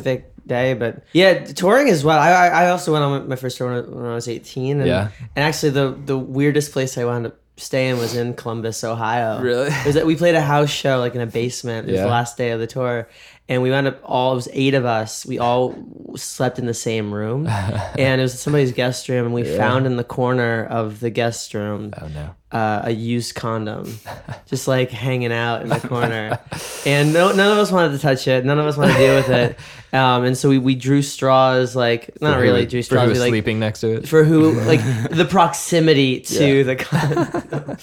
[0.50, 0.74] Day.
[0.74, 2.18] But yeah, touring as well.
[2.18, 2.30] I
[2.62, 4.80] I, also went on my first tour when I, was 18.
[4.80, 5.08] And, Yeah.
[5.34, 9.40] And actually, the the weirdest place I wound up staying was in Columbus, Ohio.
[9.40, 9.68] Really?
[9.68, 11.88] It was that we played a house show like in a basement.
[11.88, 12.04] It was Yeah.
[12.04, 13.08] the last day of the tour.
[13.50, 15.26] And we wound up all, it was eight of us.
[15.26, 15.74] We all
[16.16, 17.46] slept in the same room.
[17.98, 19.26] and it was somebody's guest room.
[19.26, 23.34] And we found in the corner of the guest room oh no, uh, a used
[23.34, 23.98] condom,
[24.46, 26.38] just like hanging out in the corner,
[26.86, 28.44] and no, none of us wanted to touch it.
[28.44, 29.58] None of us wanted to deal with it,
[29.96, 33.04] um, and so we, we drew straws, like not For who- really drew for straws,
[33.04, 34.08] who was like sleeping next to it.
[34.08, 37.76] for who like the proximity to the condom.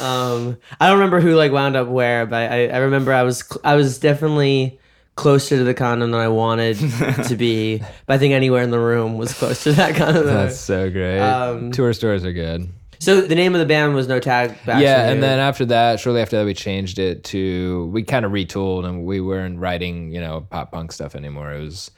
[0.00, 3.44] um, I don't remember who like wound up where, but I, I remember I was
[3.64, 4.78] I was definitely
[5.18, 6.78] closer to the condom than I wanted
[7.24, 7.82] to be.
[8.06, 10.26] But I think anywhere in the room was close to that condom.
[10.26, 11.18] That's so great.
[11.18, 12.68] Um, Tour stories are good.
[13.00, 14.50] so the name of the band was No Tag.
[14.64, 18.24] Back yeah, and then after that, shortly after that, we changed it to we kind
[18.24, 21.52] of retooled, and we weren't writing you know pop punk stuff anymore.
[21.52, 21.90] It was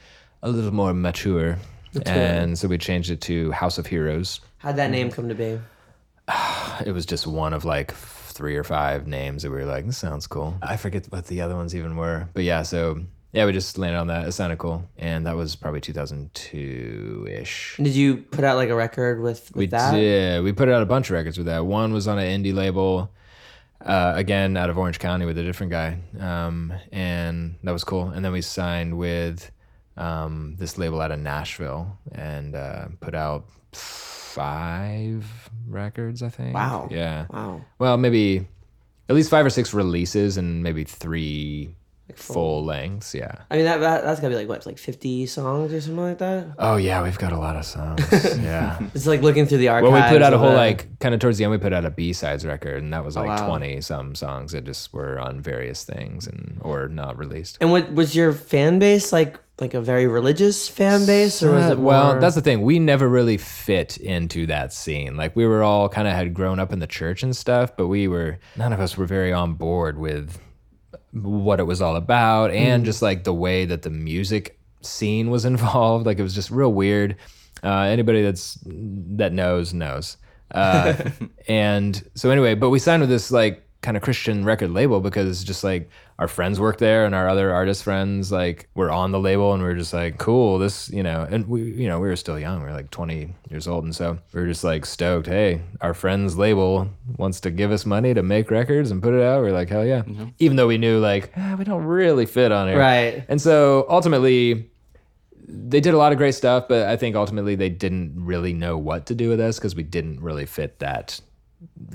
[0.43, 1.59] a little more mature,
[2.07, 4.41] and so we changed it to House of Heroes.
[4.59, 5.61] how'd that name come to be?
[6.87, 7.93] It was just one of like
[8.41, 10.57] three or five names that we were like, this sounds cool.
[10.63, 13.01] I forget what the other ones even were, but yeah, so
[13.35, 14.27] yeah, we just landed on that.
[14.27, 17.77] It sounded cool, and that was probably 2002 ish.
[17.77, 19.93] Did you put out like a record with, with We that?
[19.93, 20.43] did.
[20.43, 21.67] We put out a bunch of records with that.
[21.67, 23.11] One was on an indie label,
[23.85, 28.09] uh, again out of Orange County with a different guy, um, and that was cool.
[28.09, 29.51] And then we signed with
[29.99, 36.55] um, this label out of Nashville and uh, put out five records, I think.
[36.55, 36.89] Wow.
[36.91, 37.27] Yeah.
[37.31, 37.63] Wow.
[37.79, 38.47] Well, maybe
[39.09, 41.75] at least five or six releases and maybe three
[42.17, 43.15] full lengths.
[43.15, 43.35] Yeah.
[43.51, 46.19] I mean that, that that's gotta be like what, like fifty songs or something like
[46.19, 46.55] that.
[46.59, 48.01] Oh yeah, we've got a lot of songs.
[48.39, 48.79] yeah.
[48.95, 49.93] It's like looking through the archives.
[49.93, 51.51] Well, we put out a whole like kind of towards the end.
[51.51, 53.49] We put out a B sides record, and that was oh, like wow.
[53.49, 57.59] twenty some songs that just were on various things and or not released.
[57.61, 59.39] And what was your fan base like?
[59.61, 61.85] Like a very religious fan base, or was it more...
[61.85, 62.63] well, that's the thing.
[62.63, 65.17] We never really fit into that scene.
[65.17, 67.89] Like we were all kind of had grown up in the church and stuff, but
[67.89, 70.41] we were none of us were very on board with
[71.13, 75.45] what it was all about and just like the way that the music scene was
[75.53, 76.07] involved.
[76.07, 77.17] Like it was just real weird.
[77.63, 80.17] Uh, anybody that's that knows knows.
[80.51, 80.95] Uh,
[81.49, 85.43] and so anyway, but we signed with this like kind of Christian record label because
[85.45, 85.89] just like
[86.21, 89.63] our friends worked there and our other artist friends like were on the label and
[89.63, 92.39] we were just like cool this you know and we you know we were still
[92.39, 95.63] young we were like 20 years old and so we were just like stoked hey
[95.81, 99.43] our friend's label wants to give us money to make records and put it out
[99.43, 100.03] we are like hell yeah
[100.39, 103.25] even though we knew like ah, we don't really fit on it Right.
[103.29, 104.71] and so ultimately
[105.53, 108.79] they did a lot of great stuff, but I think ultimately they didn't really know
[108.79, 111.21] what to do with us because we didn't really fit that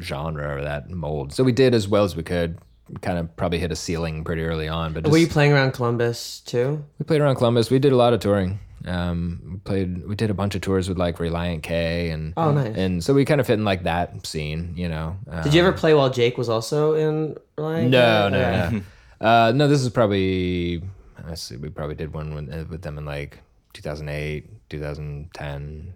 [0.01, 1.31] genre or that mold.
[1.31, 2.57] So we did as well as we could.
[3.01, 6.41] Kind of probably hit a ceiling pretty early on, but Were you playing around Columbus
[6.41, 6.83] too?
[6.99, 7.71] we played around Columbus.
[7.71, 8.59] We did a lot of touring.
[8.85, 10.07] Um, we played.
[10.07, 12.75] We did a bunch of tours with like Relient K and Oh, nice.
[12.77, 15.17] and so we kind of fit in like that scene, you know.
[15.43, 17.89] Did you ever play while Jake was also in Reliant?
[17.89, 18.75] No, no, Okay.
[18.75, 18.81] no.
[19.21, 20.83] Uh, no, this is probably.
[21.25, 21.55] Let's see.
[21.55, 23.39] We probably did one with, with them in like
[23.73, 25.93] 2008, 2010,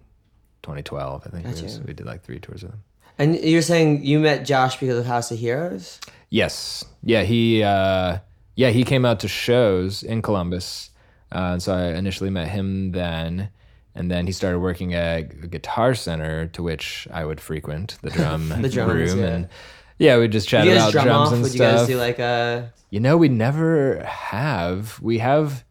[0.62, 1.22] 2012.
[1.26, 2.82] I think it was, we did like three tours with them.
[3.20, 6.00] And you're saying you met Josh because of House of Heroes?
[6.30, 6.84] Yes.
[7.02, 7.22] Yeah.
[7.22, 7.62] He.
[7.62, 8.18] Uh,
[8.56, 8.70] yeah.
[8.70, 10.90] He came out to shows in Columbus,
[11.30, 13.50] uh, and so I initially met him then.
[13.94, 18.48] And then he started working at Guitar Center, to which I would frequent the drum
[18.48, 19.26] The drums, room, yeah.
[19.26, 19.48] and
[19.98, 21.32] yeah, we just chat about drum drums off?
[21.34, 22.72] and Would you guys do like a?
[22.88, 24.98] You know, we never have.
[25.02, 25.62] We have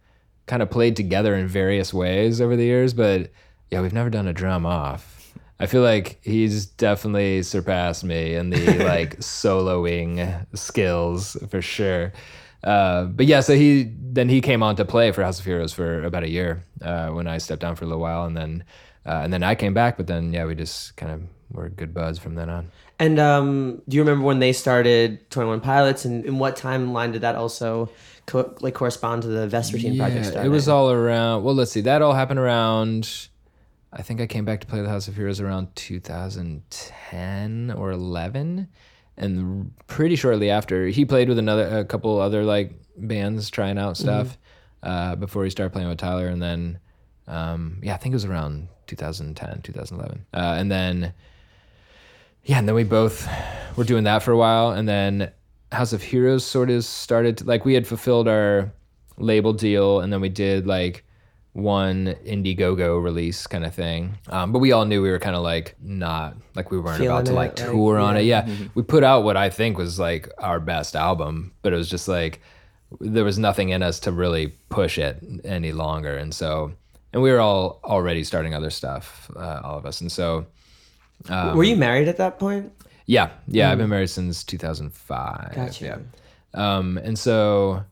[0.46, 3.32] kind of played together in various ways over the years, but
[3.72, 5.18] yeah, we've never done a drum off.
[5.60, 12.13] I feel like he's definitely surpassed me in the like soloing skills for sure.
[12.63, 15.74] Uh, but yeah, so he then he came on to play for House of Heroes
[15.74, 18.63] for about a year uh, when I stepped down for a little while, and then
[19.06, 19.98] uh, and then I came back.
[19.98, 22.72] But then yeah, we just kind of were good buds from then on.
[23.00, 27.13] And um, do you remember when they started Twenty One Pilots, and in what timeline
[27.13, 27.89] did that also
[28.26, 30.26] co- like correspond to the Vesperteen project?
[30.26, 30.52] Yeah, Starting?
[30.52, 31.43] it was all around.
[31.43, 31.82] Well, let's see.
[31.82, 33.30] That all happened around.
[33.91, 38.67] I think I came back to play the House of Heroes around 2010 or 11,
[39.17, 43.97] and pretty shortly after he played with another a couple other like bands trying out
[43.97, 44.38] stuff
[44.84, 46.80] uh, before he started playing with Tyler, and then
[47.28, 51.13] um, yeah, I think it was around 2010, 2011, uh, and then
[52.43, 53.28] yeah, and then we both
[53.75, 55.32] were doing that for a while, and then
[55.71, 58.71] House of Heroes sort of started to, like we had fulfilled our
[59.17, 61.04] label deal, and then we did like
[61.62, 64.17] one Indiegogo release kind of thing.
[64.30, 67.12] Um, but we all knew we were kind of like not like we weren't Feeling
[67.12, 68.24] about to it, like like, tour on it.
[68.24, 68.45] yeah.
[68.48, 71.89] Yeah, we put out what I think was like our best album, but it was
[71.89, 72.41] just like
[73.00, 76.72] there was nothing in us to really push it any longer, and so
[77.13, 80.45] and we were all already starting other stuff, uh, all of us, and so.
[81.28, 82.72] Um, were you married at that point?
[83.06, 85.56] Yeah, yeah, I've been married since 2005.
[85.56, 85.86] Gotcha.
[85.86, 85.98] Yeah.
[86.54, 87.84] Um, and so,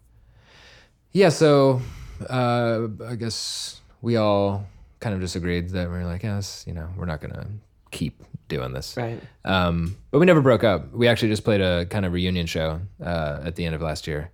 [1.11, 1.81] yeah, so
[2.29, 4.65] uh, I guess we all
[4.99, 7.47] kind of just agreed that we are like, yes, you know, we're not gonna
[7.91, 8.95] keep doing this.
[8.97, 9.21] Right.
[9.45, 10.91] Um, but we never broke up.
[10.93, 14.07] We actually just played a kind of reunion show uh, at the end of last
[14.07, 14.31] year.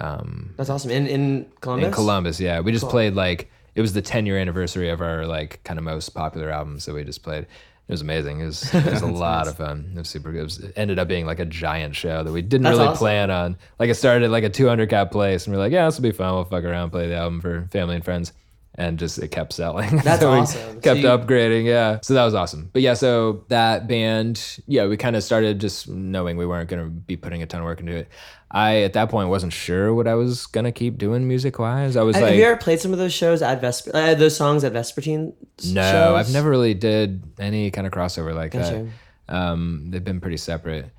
[0.00, 0.90] Um, That's awesome.
[0.90, 1.86] In in Columbus.
[1.86, 2.60] in Columbus, yeah.
[2.60, 5.84] We just played like it was the 10 year anniversary of our like kind of
[5.84, 7.46] most popular album, so we just played.
[7.88, 8.40] It was amazing.
[8.40, 9.92] It was, it was a lot of fun.
[9.94, 10.40] It was super good.
[10.40, 12.88] It, was, it ended up being like a giant show that we didn't That's really
[12.88, 12.98] awesome.
[12.98, 13.56] plan on.
[13.78, 15.96] Like it started at like a 200 cap place, and we are like, yeah, this
[15.96, 16.34] will be fun.
[16.34, 18.32] We'll fuck around, play the album for family and friends.
[18.76, 19.96] And just it kept selling.
[20.04, 20.80] That's so awesome.
[20.80, 21.98] Kept So you- upgrading, yeah.
[22.02, 22.70] So that was awesome.
[22.72, 26.86] But yeah, so that band, yeah, we kind of started just knowing we weren't gonna
[26.86, 28.08] be putting a ton of work into it.
[28.50, 31.96] I at that point wasn't sure what I was gonna keep doing music wise.
[31.96, 33.90] I was Have like, you ever played some of those shows at Vesper?
[33.94, 35.34] Uh, those songs at Vesperteen?
[35.66, 36.14] no, shows?
[36.28, 38.88] I've never really did any kind of crossover like Gotcha.
[39.28, 39.34] that.
[39.34, 40.90] Um, they've been pretty separate.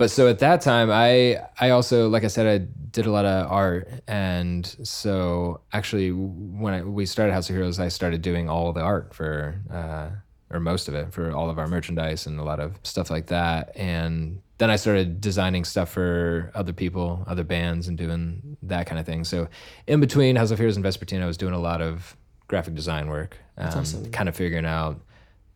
[0.00, 3.26] But so at that time, I I also like I said I did a lot
[3.26, 8.48] of art, and so actually when I, we started House of Heroes, I started doing
[8.48, 10.08] all the art for uh,
[10.48, 13.26] or most of it for all of our merchandise and a lot of stuff like
[13.26, 18.86] that, and then I started designing stuff for other people, other bands, and doing that
[18.86, 19.24] kind of thing.
[19.24, 19.48] So
[19.86, 22.16] in between House of Heroes and Vesperteen, I was doing a lot of
[22.48, 24.98] graphic design work, um, kind of figuring out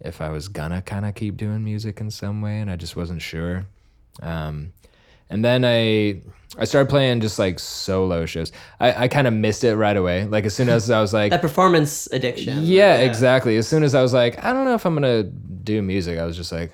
[0.00, 2.94] if I was gonna kind of keep doing music in some way, and I just
[2.94, 3.64] wasn't sure.
[4.22, 4.72] Um,
[5.30, 6.20] and then I
[6.58, 8.52] I started playing just like solo shows.
[8.78, 10.24] I, I kind of missed it right away.
[10.24, 12.60] Like as soon as I was like, That performance addiction.
[12.62, 13.56] yeah, exactly.
[13.56, 16.24] As soon as I was like, I don't know if I'm gonna do music, I
[16.24, 16.70] was just like,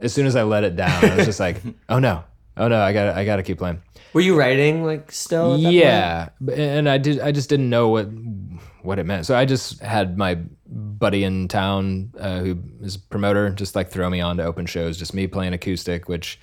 [0.00, 1.56] as soon as I let it down, I was just like,
[1.88, 2.22] oh no,
[2.56, 3.80] oh no, I got I got to keep playing.
[4.12, 5.56] Were you writing like still?
[5.58, 7.20] Yeah, but- and I did.
[7.20, 8.08] I just didn't know what
[8.82, 9.26] what it meant.
[9.26, 13.90] So I just had my buddy in town uh, who is a promoter just like
[13.90, 14.98] throw me on to open shows.
[14.98, 16.40] Just me playing acoustic, which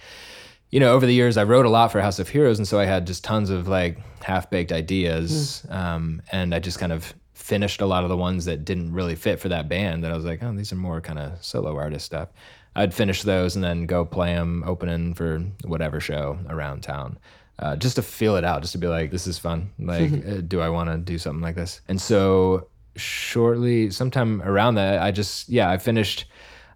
[0.72, 2.80] you know over the years I wrote a lot for House of Heroes, and so
[2.80, 7.14] I had just tons of like half baked ideas, um, and I just kind of
[7.34, 10.04] finished a lot of the ones that didn't really fit for that band.
[10.04, 12.30] That I was like, oh, these are more kind of solo artist stuff.
[12.78, 17.18] I'd finish those and then go play them opening for whatever show around town
[17.60, 19.72] uh, just to feel it out, just to be like, this is fun.
[19.80, 21.82] Like, uh, do I want to do something like this?
[21.88, 26.26] And so, shortly, sometime around that, I just, yeah, I finished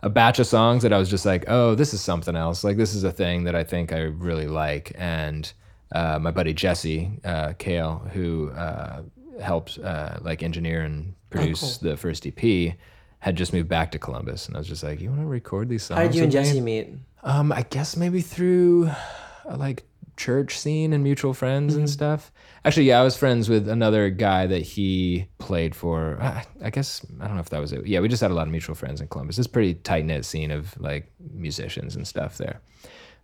[0.02, 2.64] a batch of songs that I was just like, oh, this is something else.
[2.64, 4.94] Like, this is a thing that I think I really like.
[4.96, 5.52] And
[5.92, 9.02] uh, my buddy Jesse uh, Kale, who uh,
[9.42, 12.76] helped uh, like engineer and produce the first EP,
[13.20, 15.68] had just moved back to Columbus, and I was just like, "You want to record
[15.68, 16.32] these songs?" How did you and?
[16.32, 16.90] Jesse meet?
[17.24, 18.90] Um, I guess maybe through
[19.50, 19.84] uh, like
[20.20, 21.92] church scene and mutual friends and mm-hmm.
[21.92, 22.32] stuff.
[22.66, 26.22] Actually, yeah, I was friends with another guy that he played for.
[26.22, 27.88] I, I guess I don't know if that was it.
[27.88, 29.40] Yeah, we just had a lot of mutual friends in Columbus.
[29.40, 32.60] It's a pretty tight knit scene of like musicians and stuff there.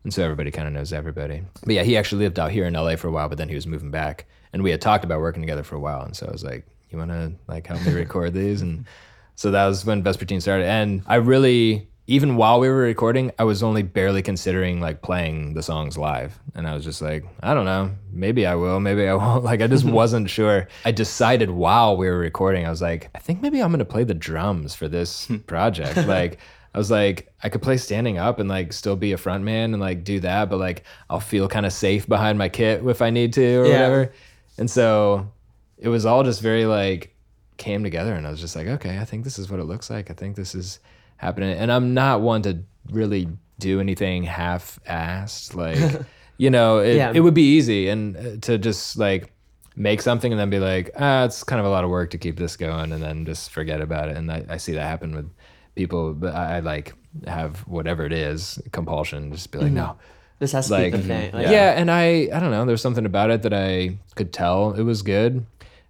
[0.05, 1.43] And so everybody kind of knows everybody.
[1.65, 3.55] But yeah, he actually lived out here in LA for a while, but then he
[3.55, 4.25] was moving back.
[4.53, 6.03] And we had talked about working together for a while.
[6.03, 8.61] And so I was like, you want to like help me record these?
[8.61, 8.85] And
[9.35, 10.67] so that was when Vesperteen started.
[10.67, 15.55] And I really, even while we were recording, I was only barely considering like playing
[15.55, 16.39] the songs live.
[16.53, 19.43] And I was just like, I don't know, maybe I will, maybe I won't.
[19.43, 20.67] Like I just wasn't sure.
[20.83, 24.03] I decided while we were recording, I was like, I think maybe I'm gonna play
[24.03, 25.37] the drums for this hmm.
[25.37, 25.97] project.
[26.07, 26.39] like
[26.75, 29.73] I was like, I could play standing up and like still be a front man
[29.73, 33.01] and like do that, but like I'll feel kind of safe behind my kit if
[33.01, 33.73] I need to or Yeah.
[33.73, 34.13] whatever.
[34.59, 35.31] And so
[35.79, 37.15] it was all just very like
[37.57, 39.89] came together and I was just like, okay, I think this is what it looks
[39.89, 40.11] like.
[40.11, 40.79] I think this is
[41.17, 41.57] happening.
[41.57, 42.59] And I'm not one to
[42.91, 43.27] really
[43.59, 45.55] do anything half assed.
[45.55, 46.01] Like,
[46.37, 47.11] you know, it, Yeah.
[47.13, 49.31] it would be easy and uh, to just like
[49.75, 52.17] make something and then be like, ah, it's kind of a lot of work to
[52.17, 54.17] keep this going and then just forget about it.
[54.17, 55.29] And I, I see that happen with
[55.75, 56.93] people, but I, I like
[57.27, 59.97] have whatever it is, compulsion, just be like, no.
[60.37, 61.31] This has to Like, be the thing.
[61.33, 61.71] Like, yeah.
[61.79, 62.65] and I, I don't know.
[62.65, 65.45] There's something about it that I could tell it was good,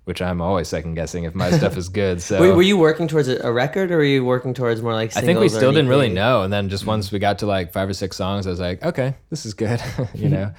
[0.05, 2.21] which I'm always second guessing if my stuff is good.
[2.21, 4.93] So Were, were you working towards a, a record, or were you working towards more
[4.93, 5.15] like?
[5.17, 6.43] I think we still didn't really know.
[6.43, 8.83] And then just once we got to like five or six songs, I was like,
[8.83, 9.81] okay, this is good,
[10.13, 10.53] you know?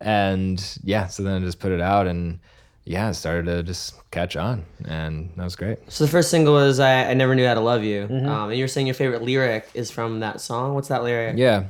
[0.00, 2.38] and yeah, so then I just put it out and
[2.84, 4.64] yeah, it started to just catch on.
[4.84, 5.78] And that was great.
[5.90, 8.06] So the first single was I, I Never Knew How to Love You.
[8.06, 8.28] Mm-hmm.
[8.28, 10.74] Um, and you were saying your favorite lyric is from that song.
[10.74, 11.36] What's that lyric?
[11.36, 11.64] Yeah.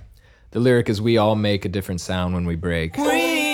[0.51, 2.97] The lyric is, We all make a different sound when we break.
[2.97, 3.46] We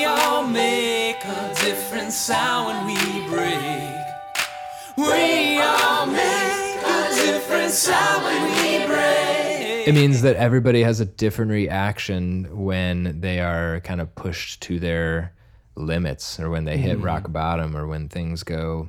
[9.87, 14.79] It means that everybody has a different reaction when they are kind of pushed to
[14.79, 15.33] their
[15.75, 17.05] limits or when they hit Mm-hmm.
[17.07, 18.89] rock bottom or when things go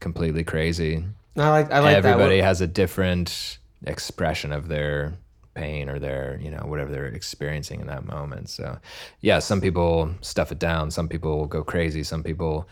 [0.00, 1.04] completely crazy.
[1.36, 2.08] I like I like that.
[2.08, 2.44] everybody that.
[2.46, 5.14] has a different expression of their
[5.54, 8.78] pain or their you know whatever they're experiencing in that moment so
[9.20, 12.66] yeah some people stuff it down some people go crazy some people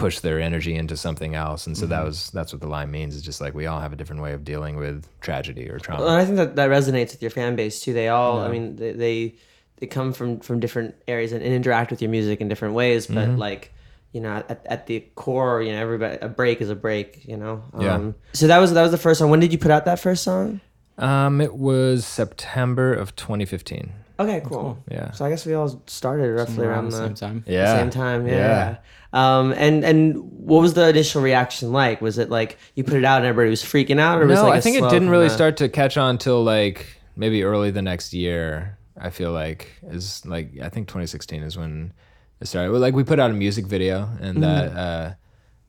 [0.00, 1.90] push their energy into something else and so Mm-hmm.
[1.90, 4.22] that was that's what the line means It's just like we all have a different
[4.22, 7.22] way of dealing with tragedy or trauma Well, and I think that that resonates with
[7.22, 7.92] your fan base too.
[7.92, 9.34] They all, I mean, they, they
[9.78, 13.06] they come from from different areas and, and interact with your music in different ways.
[13.06, 13.36] But Mm-hmm.
[13.38, 13.72] like,
[14.12, 17.24] you know, at, at the core, you know, everybody a break is a break.
[17.26, 17.62] You know.
[17.78, 17.94] Yeah.
[17.94, 19.30] Um, so that was that was the first song.
[19.30, 20.60] When did you put out that first song?
[20.98, 23.92] Um, it was September of 2015.
[24.20, 24.78] Okay, cool.
[24.90, 25.10] Yeah.
[25.12, 27.42] So I guess we all started roughly around, the the same time.
[27.46, 27.78] the Yeah.
[27.78, 28.26] same time.
[28.26, 28.36] Yeah.
[28.36, 28.76] Yeah.
[29.12, 32.00] Um, and and what was the initial reaction like?
[32.02, 34.44] Was it like you put it out and everybody was freaking out, or was No,
[34.44, 37.42] like I a think it didn't really the- start to catch on till like maybe
[37.42, 38.76] early the next year.
[39.00, 41.92] I feel like is like I think 2016 is when
[42.40, 42.72] it started.
[42.78, 44.40] Like we put out a music video, and Mm-hmm.
[44.42, 45.14] that uh,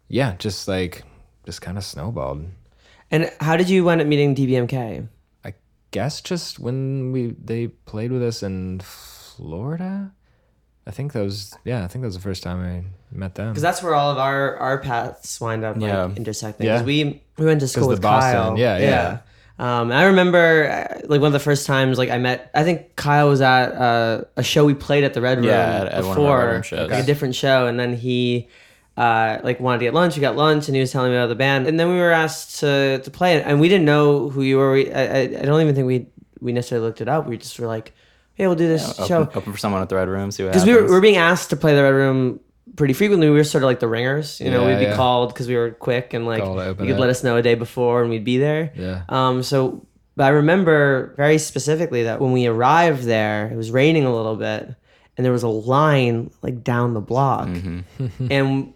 [0.09, 1.03] yeah, just like
[1.45, 2.45] just kind of snowballed.
[3.09, 5.07] And how did you wind up meeting DBMK?
[5.91, 10.11] Guess just when we they played with us in Florida.
[10.87, 11.83] I think that was yeah.
[11.83, 12.83] I think that was the first time I
[13.15, 13.49] met them.
[13.49, 16.65] Because that's where all of our our paths wind up like intersecting.
[16.65, 16.81] Yeah.
[16.83, 18.57] We we went to school with Boston, Kyle.
[18.59, 19.17] yeah, yeah.
[19.59, 22.49] Um, I remember uh, like one of the first times like I met.
[22.55, 25.81] I think Kyle was at uh, a show we played at the Red Room Yeah,
[25.81, 28.47] at- at one of our before, like a different show, and then he.
[28.97, 30.15] Uh, like wanted to get lunch.
[30.15, 31.65] We got lunch, and he was telling me about the band.
[31.65, 34.57] And then we were asked to to play it, and we didn't know who you
[34.57, 34.73] were.
[34.73, 36.07] We, I, I don't even think we
[36.41, 37.25] we necessarily looked it up.
[37.25, 37.93] We just were like,
[38.33, 40.29] "Hey, we'll do this show." Open, open for someone at the Red Room.
[40.29, 40.75] See what because happens.
[40.75, 42.39] we were, we were being asked to play the red room
[42.77, 44.95] pretty frequently we were sort of like the ringers you know Yeah, we'd be yeah.
[44.95, 47.01] called because we were quick and like Call to open you could it.
[47.01, 49.01] let us know a day before and we'd be there Yeah.
[49.09, 49.85] um so
[50.15, 54.37] but i remember very specifically that when we arrived there it was raining a little
[54.37, 54.73] bit
[55.17, 57.49] and there was a line like down the block
[58.29, 58.73] and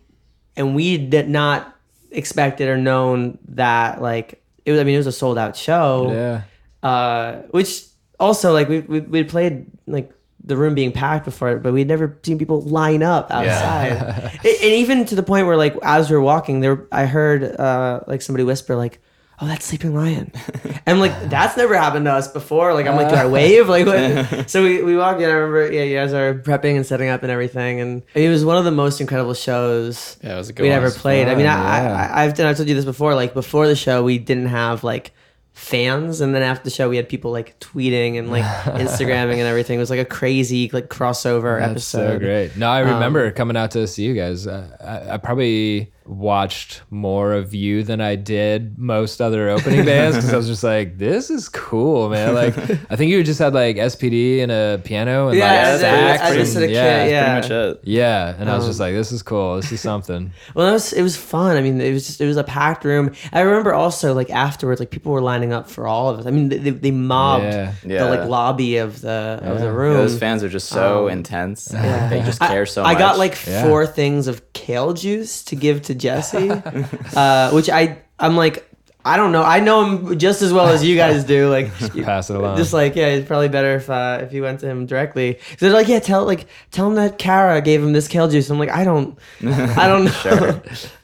[0.55, 1.75] and we did not
[2.11, 6.11] expected or known that like it was i mean it was a sold out show
[6.11, 6.41] yeah.
[6.87, 7.83] uh, which
[8.19, 10.11] also like we we we played like
[10.45, 13.91] the room being packed before, but we'd never seen people line up outside,
[14.43, 17.43] and, and even to the point where like as we were walking, there I heard
[17.43, 19.01] uh, like somebody whisper like.
[19.41, 20.31] Oh, that's Sleeping Lion.
[20.88, 22.71] And like that's never happened to us before.
[22.75, 23.67] Like I'm like, do I wave?
[23.67, 24.47] Like what?
[24.51, 25.27] so we, we walked in.
[25.27, 28.45] I remember, yeah, you guys are prepping and setting up and everything, and it was
[28.45, 30.77] one of the most incredible shows Yeah, it was a good we'd one.
[30.77, 31.27] ever played.
[31.27, 32.11] I mean, I, yeah.
[32.13, 33.15] I, i've done, I've told you this before.
[33.15, 35.11] Like before the show, we didn't have like
[35.53, 39.41] fans, and then after the show, we had people like tweeting and like Instagramming and
[39.47, 39.77] everything.
[39.77, 42.13] It was like a crazy like crossover That's episode.
[42.13, 42.57] so great.
[42.57, 44.45] No, I Um, remember coming out to see you guys.
[44.45, 44.67] Uh,
[45.09, 50.33] I, I probably watched more of you than I did most other opening bands because
[50.33, 52.33] I was just like, this is cool, man.
[52.35, 52.57] Like,
[52.89, 56.21] I think you just had like SPD and a piano and Yeah, like as sax.
[56.23, 57.39] as a and- sort of yeah, kid, yeah.
[57.39, 57.81] Pretty much it.
[57.85, 59.55] Yeah, and I was just Um, like, this is cool.
[59.57, 60.31] This is something.
[60.53, 61.57] Well, it was it was fun.
[61.57, 63.11] I mean, it was just it was a packed room.
[63.33, 66.25] I remember also like afterwards, like people were lining up for all of us.
[66.25, 67.73] I mean, they, they mobbed Yeah.
[67.83, 68.03] the Yeah.
[68.05, 69.71] like lobby of the of the Yeah.
[69.71, 69.97] room.
[69.97, 71.69] Those fans are just so Um, intense.
[71.73, 72.09] yeah.
[72.09, 72.95] They just care so I much.
[72.95, 73.63] I got like Yeah.
[73.63, 76.49] four things of kale juice to give to Jesse,
[77.15, 78.69] uh, which I I'm like
[79.07, 79.43] I don't know.
[79.43, 81.47] I know him just as well as you guys do.
[81.47, 82.57] Like just pass it along.
[82.57, 85.37] Just like yeah, it's probably better if uh, if you went to him directly.
[85.59, 88.49] So they're like, yeah, tell like tell him that Kara gave him this kale juice.
[88.49, 90.61] I'm like, I don't, I don't know.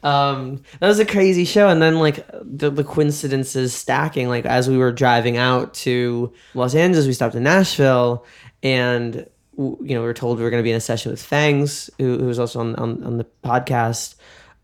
[0.10, 4.30] um, that was a crazy show, and then like the, the coincidences stacking.
[4.30, 8.26] Like as we were driving out to Los Angeles, we stopped in Nashville,
[8.64, 9.28] and
[9.58, 11.88] you know we were told we were going to be in a session with Fangs,
[12.00, 14.16] who, who was also on on, on the podcast.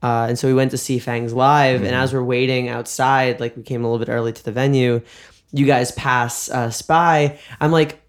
[0.03, 3.55] Uh, and so we went to see Fangs live, and as we're waiting outside, like
[3.57, 5.01] we came a little bit early to the venue,
[5.51, 7.39] you guys pass uh, Spy.
[7.59, 7.99] I'm like,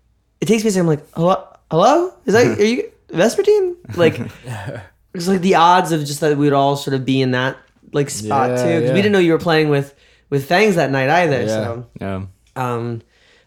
[0.40, 0.82] it takes me a second.
[0.88, 3.76] I'm like, hello, hello, is that are you Vesperteen?
[3.96, 4.20] Like,
[5.14, 7.56] it's like the odds of just that we would all sort of be in that
[7.92, 8.92] like spot Yeah, too, because yeah.
[8.94, 9.94] we didn't know you were playing with
[10.30, 11.40] with Fangs that night either.
[11.40, 11.46] Yeah.
[11.46, 12.22] So, Yeah.
[12.54, 13.00] um,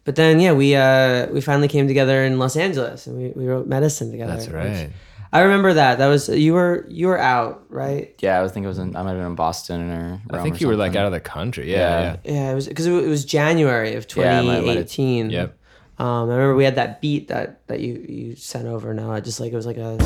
[0.03, 3.47] but then yeah, we uh we finally came together in Los Angeles, and we, we
[3.47, 4.33] wrote Medicine together.
[4.33, 4.89] That's which- right.
[5.33, 5.97] I remember that.
[5.99, 8.13] That was you were you were out, right?
[8.19, 10.55] Yeah, I think it was in, I might have been in Boston or I think
[10.55, 11.71] or you were like out of the country.
[11.71, 12.17] Yeah, Yeah.
[12.25, 12.31] yeah.
[12.33, 14.25] Yeah, it was because it, it was January of 2018.
[14.25, 15.29] Yeah, it might- might have- 2018.
[15.29, 15.57] Yep.
[15.99, 18.93] Um, I remember we had that beat that that you you sent over.
[18.93, 19.97] Now I just like it was like a.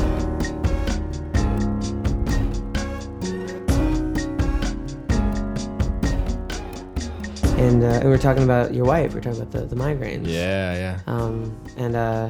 [7.57, 9.11] And, uh, and we were talking about your wife.
[9.13, 10.28] We were talking about the, the migraines.
[10.28, 10.99] Yeah, yeah.
[11.07, 12.30] Um, and uh,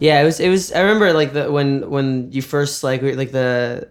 [0.00, 0.72] yeah, it was it was.
[0.72, 3.88] I remember like the when when you first like we- like the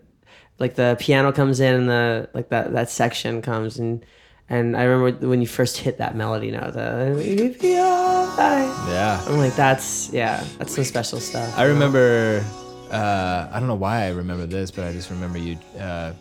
[0.59, 4.03] like the piano comes in and the like that that section comes and
[4.49, 6.73] and I remember when you first hit that melody note.
[6.73, 7.13] The,
[8.89, 9.23] Yeah.
[9.27, 11.57] I'm like that's yeah, that's some special stuff.
[11.57, 12.43] I remember.
[12.91, 16.13] Uh, I don't know why I remember this, but I just remember you uh,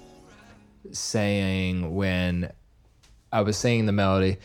[0.92, 2.52] saying when
[3.32, 4.36] I was singing the melody,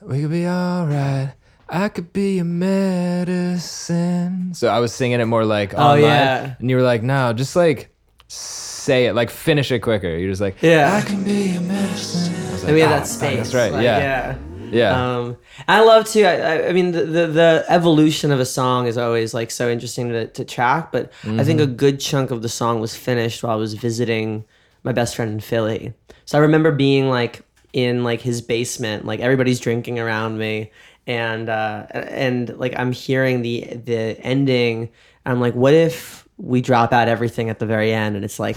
[0.00, 1.32] "We could be all right.
[1.70, 6.54] I could be a medicine." So I was singing it more like, Oh, online, yeah.
[6.58, 7.94] and you were like, "No, just like
[8.28, 10.94] say it, like finish it quicker." You're just like, Yeah.
[10.96, 13.36] I can be a medicine." I was we had "Ah, that space.
[13.38, 13.72] That's right.
[13.72, 14.36] like, yeah.
[14.70, 15.16] yeah.
[15.18, 15.36] Um,
[15.68, 16.24] I love to.
[16.24, 19.68] I, I- I mean, the, the the evolution of a song is always like so
[19.70, 20.92] interesting to, to track.
[20.92, 21.76] But I think a Mm-hmm.
[21.76, 24.44] good chunk of the song was finished while I was visiting
[24.82, 25.92] my best friend in Philly.
[26.24, 27.42] So I remember being like
[27.72, 30.70] in like his basement, like everybody's drinking around me,
[31.06, 34.90] and uh, and like I'm hearing the the ending.
[35.26, 38.56] I'm like, what if we drop out everything at the very end, and it's like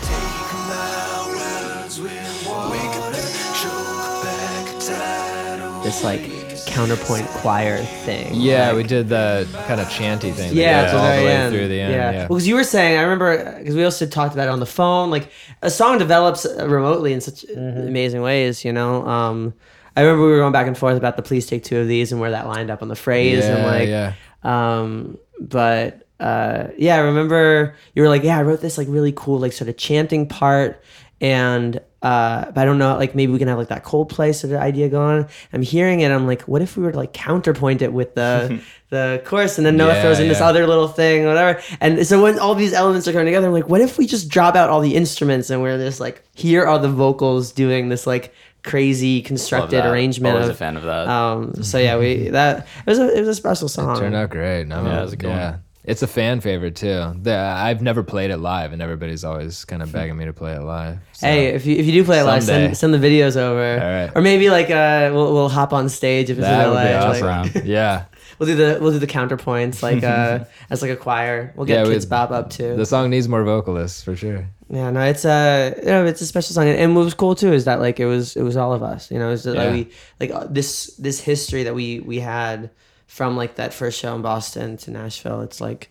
[5.83, 6.21] this like
[6.65, 8.33] counterpoint choir thing.
[8.33, 10.53] Yeah, like, we did the kind of chanty thing.
[10.55, 11.53] yeah, all the way end.
[11.53, 11.93] through the end.
[11.93, 14.59] Yeah, Yeah, because you were saying, I remember because we also talked about it on
[14.59, 15.11] the phone.
[15.11, 15.29] Like
[15.61, 17.87] a song develops remotely in such Mm-hmm.
[17.87, 18.63] amazing ways.
[18.63, 19.53] You know, um,
[19.95, 22.11] I remember we were going back and forth about the "Please take two of these"
[22.11, 24.13] and where that lined up on the phrase, and like, yeah.
[24.43, 29.13] um, but uh, yeah, I remember you were like, yeah, I wrote this like really
[29.15, 30.83] cool like sort of chanting part,
[31.21, 34.53] and uh, but I don't know, like maybe we can have like that Coldplay sort
[34.53, 35.27] of idea going.
[35.53, 38.61] I'm hearing it, I'm like, what if we were to like counterpoint it with the
[38.89, 41.61] the chorus, and then Noah Yeah, throws in this other little thing, whatever.
[41.81, 44.29] And so when all these elements are coming together, I'm like, what if we just
[44.29, 48.05] drop out all the instruments and we're just like, here are the vocals doing this
[48.05, 48.33] like
[48.64, 49.89] crazy constructed that.
[49.89, 51.07] arrangement Always of a fan of that.
[51.07, 54.16] um so yeah we that it was a it was a special song It Turned
[54.16, 54.68] out great.
[54.68, 55.59] No, Yeah, it was a good one.
[55.86, 57.14] It's a fan favorite too.
[57.24, 60.53] The, I've never played it live, and everybody's always kind of begging me to play
[60.53, 60.99] it live.
[61.11, 63.84] So- Hey, if you if you do play it live, send, send the videos over.
[63.84, 64.09] All right.
[64.16, 66.88] Or maybe like uh, we'll we'll hop on stage if it's that in would LA.
[66.88, 67.66] be like- awesome.
[67.66, 68.05] yeah,
[68.39, 71.53] we'll do the we'll do the counterpoints like uh, as like a choir.
[71.55, 72.75] We'll get Yeah, we- Kidz Bop up too.
[72.75, 74.47] the song needs more vocalists for sure.
[74.69, 77.36] yeah, no, it's a you know, it's a special song, and, and what was cool
[77.36, 79.11] too is that like it was it was all of us.
[79.11, 79.73] You know, it was just, like Yeah.
[79.73, 82.69] we like uh, this this history that we we had
[83.07, 85.41] from like that first show in Boston to Nashville.
[85.41, 85.89] It's like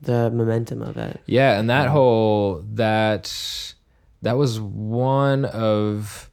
[0.00, 1.20] the momentum of it.
[1.26, 3.74] Yeah, and that whole that
[4.22, 6.30] that was one of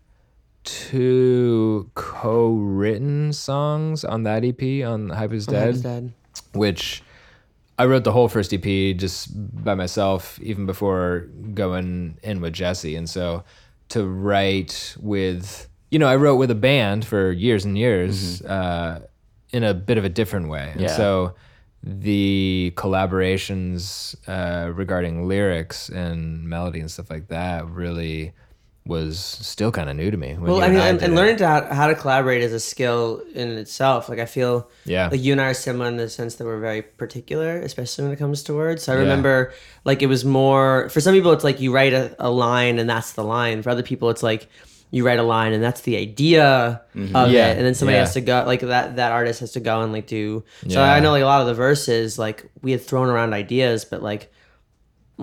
[0.64, 6.14] two co-written songs on that EP on Hype is Hype Dead, is Dead.
[6.54, 7.04] which
[7.80, 9.30] I wrote the whole first EP just
[9.64, 13.44] by myself even before going in with Jesse and so
[13.90, 19.02] to write with you know I wrote with a band for years and years uh,
[19.52, 20.96] in a bit of a different way and Yeah.
[20.96, 21.34] so
[21.84, 28.34] the collaborations uh, regarding lyrics and melody and stuff like that really
[28.86, 30.36] was still kind of new to me.
[30.40, 32.60] Well, I mean, I and, did and learning to how, how to collaborate is a
[32.60, 34.10] skill in itself.
[34.10, 35.08] Like I feel, Yeah.
[35.12, 38.14] like you and I are similar in the sense that we're very particular, especially when
[38.14, 38.84] it comes to words.
[38.84, 39.02] So I Yeah.
[39.02, 39.54] remember,
[39.86, 42.90] like it was more for some people, it's like you write a, a line and
[42.90, 43.62] that's the line.
[43.62, 44.48] For other people, it's like
[44.90, 47.16] you write a line and that's the idea of Mm-hmm.
[47.32, 48.02] Yeah, it, and then somebody yeah.
[48.02, 48.98] has to go like that.
[48.98, 50.44] That artist has to go and like do.
[50.68, 50.82] So.
[50.82, 54.02] I know like a lot of the verses, like we had thrown around ideas, but
[54.04, 54.30] like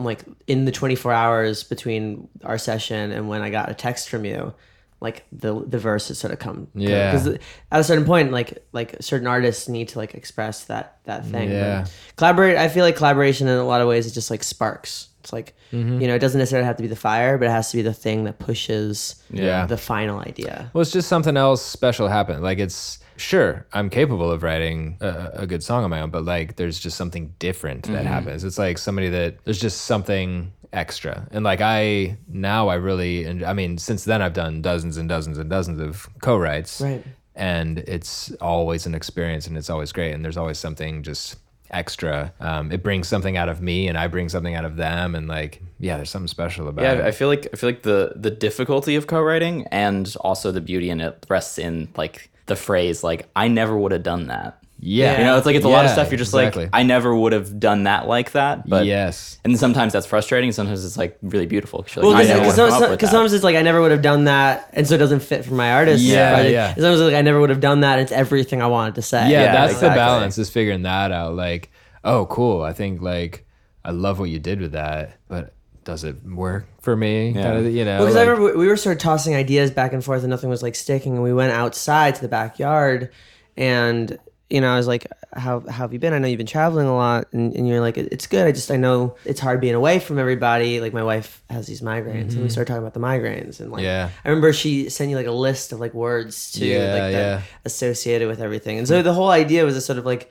[0.05, 4.24] like in the 24 hours between our session and when I got a text from
[4.24, 4.55] you,
[5.01, 6.66] like the the verse has sort of come.
[6.74, 7.11] Yeah.
[7.12, 7.40] Because at
[7.80, 11.49] a certain point, like like certain artists need to like express that that thing.
[11.49, 11.86] But Yeah.
[12.16, 12.57] collaborate.
[12.57, 15.09] I feel like collaboration in a lot of ways is just like sparks.
[15.20, 16.01] It's like Mm-hmm.
[16.01, 17.82] you know, it doesn't necessarily have to be the fire, but it has to be
[17.82, 19.66] the thing that pushes Yeah.
[19.66, 20.70] the final idea.
[20.72, 22.42] Well, it's just something else special happened.
[22.42, 26.25] Like it's sure I'm capable of writing a, a good song on my own, but
[26.25, 28.45] like there's just something different that happens.
[28.45, 33.43] It's like somebody that there's just something extra, and like I now I really and
[33.43, 37.05] I mean since then I've done dozens and dozens and dozens of co-writes, Right.
[37.35, 41.37] And it's always an experience, and it's always great, and there's always something just
[41.71, 42.33] extra.
[42.41, 45.29] Um, it brings something out of me, and I bring something out of them, and
[45.29, 46.99] like yeah, there's something special about Yeah, it.
[46.99, 50.61] Yeah, I feel like I feel like the the difficulty of co-writing and also the
[50.61, 54.59] beauty in it rests in like the phrase like I never would have done that.
[54.80, 56.64] yeah, You know, it's like it's a lot of stuff you're just exactly.
[56.64, 58.68] like I never would have done that like that.
[58.68, 59.38] But yes.
[59.44, 60.53] and sometimes that's frustrating.
[60.53, 61.82] Sometimes it's like really beautiful.
[61.82, 63.11] 'cause you're Well, like, because never would've come up with that.
[63.11, 65.55] sometimes it's like I never would have done that, and so it doesn't fit for
[65.55, 66.03] my artist.
[66.05, 66.53] Yeah, project.
[66.53, 66.66] yeah.
[66.68, 67.99] And Sometimes it's like I never would have done that.
[67.99, 69.30] It's everything I wanted to say.
[69.30, 69.88] yeah, Yeah, that's exactly.
[69.90, 71.70] the balance is figuring that out like
[72.05, 73.44] oh cool i think like
[73.84, 75.53] i love what you did with that but
[75.89, 77.43] does it work for me Yeah.
[77.45, 79.95] kind of you know Because I like- remember we were sort of tossing ideas back
[79.95, 81.14] and forth, and nothing was like sticking.
[81.14, 83.09] And we went outside to the backyard,
[83.57, 84.18] and
[84.51, 86.14] you know, I was like, "How, how have you been?
[86.14, 88.47] I know you've been traveling a lot." And, and you're like, "It's good.
[88.47, 90.80] I just I know it's hard being away from everybody.
[90.80, 93.61] Like my wife has these migraines, and we started talking about the migraines.
[93.61, 93.84] And like, Mm-hmm.
[93.84, 94.11] Yeah.
[94.24, 97.12] I remember she sent you like a list of like words to Yeah, like that
[97.12, 97.43] yeah.
[97.64, 98.76] associated with everything.
[98.78, 100.30] And so the whole idea was a sort of like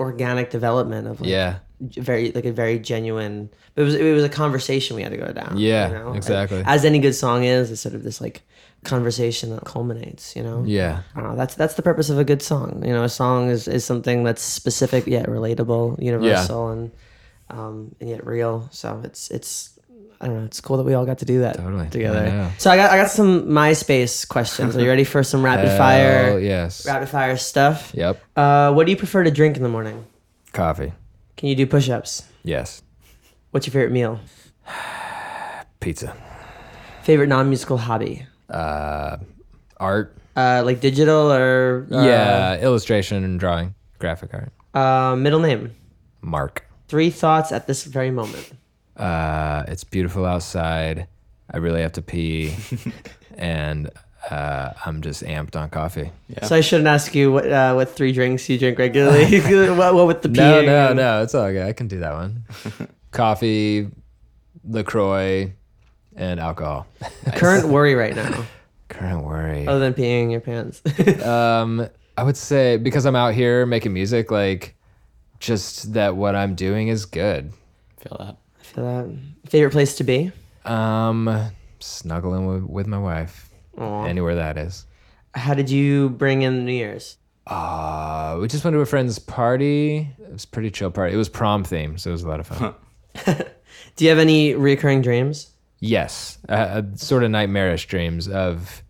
[0.00, 4.24] organic development of like, yeah very like a very genuine but it was it was
[4.24, 6.62] a conversation we had to go down Yeah, exactly.
[6.66, 8.42] as any good song is it's sort of this like
[8.84, 12.24] conversation that culminates you know yeah I don't know that's that's the purpose of a
[12.24, 16.90] good song you know a song is, is something that's specific yet relatable universal and
[17.50, 19.74] um and yet real so it's it's
[20.20, 20.44] I don't know.
[20.46, 21.88] It's cool that we all got to do that Totally.
[21.90, 22.26] Together.
[22.26, 22.50] know.
[22.58, 24.76] So I got I got some MySpace questions.
[24.76, 27.92] Are you ready for some rapid Hell fire yes rapid fire stuff?
[27.94, 30.04] yep Uh, what do you prefer to drink in the morning?
[30.52, 30.92] coffee
[31.38, 32.24] Can you do push-ups?
[32.44, 32.82] yes
[33.52, 34.20] What's your favorite meal?
[35.80, 36.14] pizza
[37.04, 38.26] Favorite non-musical hobby?
[38.50, 39.16] uh
[39.80, 40.14] Art.
[40.36, 44.52] Uh, like digital or uh, yeah, illustration and drawing, graphic art.
[44.74, 45.72] Uh, middle name.
[46.20, 46.64] Mark.
[46.88, 48.52] Three thoughts at this very moment.
[48.96, 51.06] Uh, it's beautiful outside.
[51.50, 52.54] I really have to pee,
[53.36, 53.90] and
[54.28, 56.10] uh, I'm just amped on coffee.
[56.42, 59.40] So I shouldn't ask you what uh, what three drinks you drink regularly.
[59.70, 61.22] what, what with the No, no, no.
[61.22, 61.66] It's all good.
[61.66, 62.44] I can do that one.
[63.10, 63.88] coffee,
[64.64, 65.52] Lacroix,
[66.16, 66.86] and alcohol.
[67.36, 68.44] Current worry right now,
[68.88, 69.66] Current worry.
[69.66, 70.82] other than peeing your pants.
[71.24, 74.74] Um, I would say because I'm out here making music, like
[75.40, 77.52] just that what I'm doing is good.
[77.98, 78.36] Feel that.
[78.60, 79.50] I feel that.
[79.50, 80.32] Favorite place to be?
[80.64, 81.50] Um,
[81.80, 83.47] snuggling with, with my wife,
[83.78, 84.04] Aw.
[84.04, 84.86] anywhere that is.
[85.34, 87.16] How did you bring in New Year's?
[87.46, 90.08] Uh, we just went to a friend's party.
[90.22, 91.14] It was a pretty chill party.
[91.14, 92.74] It was prom themed, so it was a lot of fun.
[93.96, 95.50] Do you have any recurring dreams?
[95.80, 98.82] yes, uh, sort of nightmarish dreams of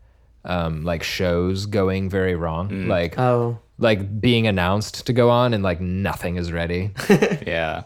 [0.47, 5.63] um, like shows going very wrong, like Oh, like being announced to go on and
[5.63, 6.91] like nothing is ready.
[7.47, 7.85] Yeah.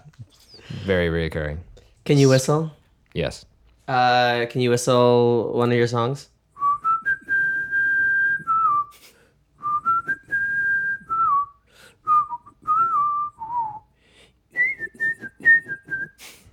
[0.85, 1.59] very reoccurring.
[2.05, 2.71] can you whistle?
[3.13, 3.45] Yes.
[3.89, 6.29] Uh, can you whistle one of your songs?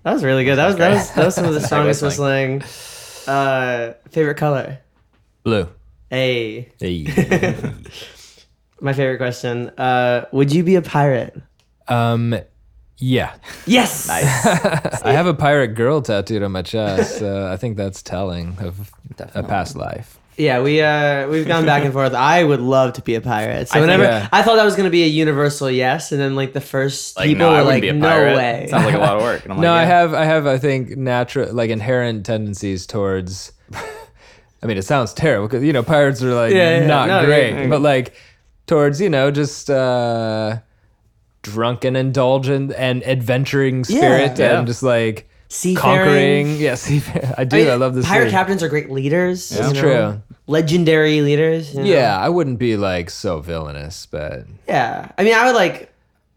[0.04, 0.56] That was really good.
[0.56, 2.62] That was that was, that was some of the strongest whistling.
[3.28, 4.80] Uh, favorite color?
[5.44, 5.70] Blue.
[6.12, 6.70] A.
[6.80, 7.04] Hey.
[8.82, 9.70] My favorite question.
[9.78, 11.40] Uh, would you be a pirate?
[11.88, 12.36] um,
[13.02, 13.34] yeah.
[13.66, 14.08] Yes.
[14.10, 15.02] Nice.
[15.04, 17.20] I have a pirate girl tattooed on my chest.
[17.20, 18.92] So I think that's telling of
[19.34, 20.19] a past life.
[20.40, 22.14] Yeah, we uh we've gone back and forth.
[22.14, 23.68] I would love to be a pirate.
[23.68, 26.36] So I think- whenever I thought that was gonna be a universal yes, and then
[26.36, 28.36] like the first Like, people no, I were wouldn't like, be a no pirate.
[28.38, 28.68] way.
[28.70, 29.44] Sounds like a lot of work.
[29.44, 30.00] And I'm no, like, I yeah.
[30.00, 33.52] have I have I think natural like inherent tendencies towards
[34.64, 37.26] I mean it sounds terrible because you know pirates are like Yeah, yeah, not no,
[37.26, 37.68] great, yeah, yeah.
[37.68, 38.14] but like
[38.66, 40.60] towards you know just uh
[41.42, 44.60] drunken indulgent and adventuring spirit Yeah.
[44.60, 46.46] and just like Seafaring.
[46.48, 47.34] conquering yeah.
[47.38, 48.32] I do I, love this Pirate thing.
[48.32, 49.52] captains are great leaders.
[49.52, 49.82] It's you know?
[49.82, 50.22] true.
[50.50, 51.74] Legendary leaders.
[51.76, 51.86] you know?
[51.86, 55.12] Yeah, I wouldn't be like so villainous, but Yeah.
[55.18, 55.86] I mean, I would like.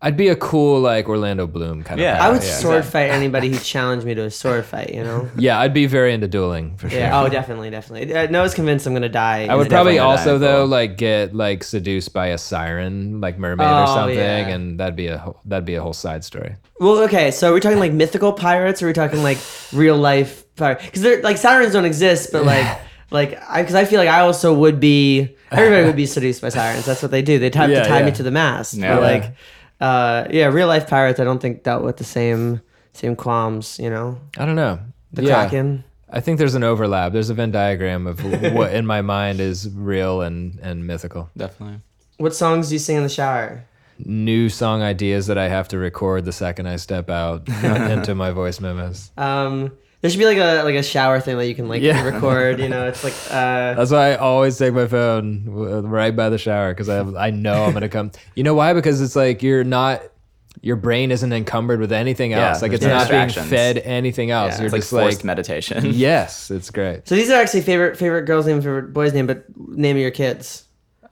[0.04, 2.02] I'd be a cool like Orlando Bloom kind of.
[2.04, 2.16] Yeah.
[2.16, 2.22] of.
[2.22, 2.56] I would yeah.
[2.56, 4.92] sword fight anybody who challenged me to a sword fight.
[4.92, 5.28] You know.
[5.38, 6.98] Yeah, I'd be very into dueling for sure.
[6.98, 7.20] Yeah.
[7.22, 8.12] Oh, definitely, definitely.
[8.12, 9.46] Uh, Noah's convinced I'm gonna die.
[9.46, 10.66] I would probably definitely also die, though cool.
[10.66, 14.48] like get like seduced by a siren, like mermaid Oh, or something, yeah.
[14.48, 16.56] and that'd be a whole, that'd be a whole side story.
[16.80, 19.38] Well, okay, so are we talking like mythical pirates, or are we talking like
[19.72, 20.84] real life pirates?
[20.84, 22.66] Because they're like sirens don't exist, but like,
[23.12, 25.36] like I because I feel like I also would be.
[25.50, 26.86] Everybody would be seduced by sirens.
[26.86, 27.38] That's what they do.
[27.38, 28.74] They tie, Yeah, to tie me to the mast.
[28.74, 28.94] Yeah.
[28.94, 29.34] But like,
[29.80, 31.20] uh, yeah, real life pirates.
[31.20, 32.60] I don't think dealt with the same
[32.94, 33.78] same qualms.
[33.78, 34.78] You know, I don't know.
[35.12, 35.84] the yeah, kraken.
[36.08, 37.12] I think there's an overlap.
[37.12, 38.22] There's a Venn diagram of
[38.54, 41.30] what in my mind is real and and mythical.
[41.36, 41.80] Definitely.
[42.18, 43.64] What songs do you sing in the shower?
[44.04, 48.30] New song ideas that I have to record the second I step out into my
[48.30, 49.10] voice memos.
[49.16, 49.72] Um,
[50.03, 52.05] there should be like a like a shower thing that you can like Yeah.
[52.05, 52.61] record.
[52.61, 56.38] You know, it's like uh, That's why I always take my phone right by the
[56.38, 58.11] shower because I I know I'm gonna come.
[58.34, 58.74] You know why?
[58.74, 60.03] Because it's like you're not.
[60.61, 62.62] Your brain isn't encumbered with anything Yeah, else.
[62.62, 64.53] like it's not being fed anything else.
[64.53, 64.59] Yeah.
[64.59, 65.82] You're It's like forced like, meditation.
[65.94, 67.09] yes, it's great.
[67.09, 70.11] so these are actually favorite favorite girls' name, favorite boys' name, but name of your
[70.11, 70.64] kids.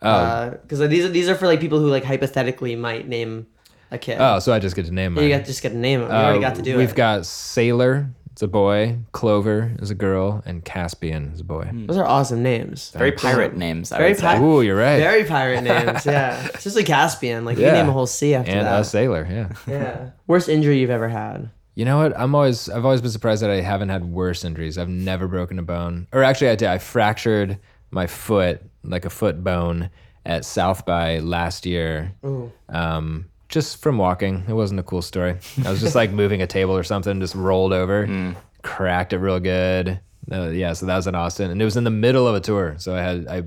[0.02, 3.46] Oh, because these are these are for like people who like hypothetically might name
[3.90, 4.18] a kid.
[4.20, 6.10] oh, so I just get to name you got just get to name them.
[6.10, 6.94] You already got to do Uh, We've it.
[6.96, 8.08] got Sailor,
[8.40, 8.96] it's a boy.
[9.12, 11.68] Clover is a girl, and Caspian is a boy.
[11.74, 12.90] Those are awesome names.
[12.92, 13.92] Very pirate names.
[13.92, 14.22] I Very would say.
[14.22, 14.96] pirate- Ooh, you're right.
[14.98, 16.06] Very pirate names.
[16.06, 17.44] Yeah, Just especially Caspian.
[17.44, 17.72] Like you Yeah.
[17.72, 18.80] can name a whole sea after and that.
[18.80, 19.48] a sailor, yeah.
[19.66, 20.10] yeah.
[20.26, 21.50] Worst injury you've ever had.
[21.74, 22.18] You know what?
[22.18, 24.78] I'm always I've always been surprised that I haven't had worse injuries.
[24.78, 26.06] I've never broken a bone.
[26.10, 26.68] Or actually I did.
[26.68, 27.58] I fractured
[27.90, 29.90] my foot, like a foot bone
[30.24, 32.12] at South by last year.
[32.70, 34.44] Um just from walking.
[34.48, 35.36] It wasn't a cool story.
[35.64, 39.40] I was just like moving a table or something, just rolled over, cracked it real
[39.40, 40.00] good.
[40.30, 42.40] Uh, yeah, so that was in Austin, and it was in the middle of a
[42.40, 42.76] tour.
[42.78, 43.42] So I had I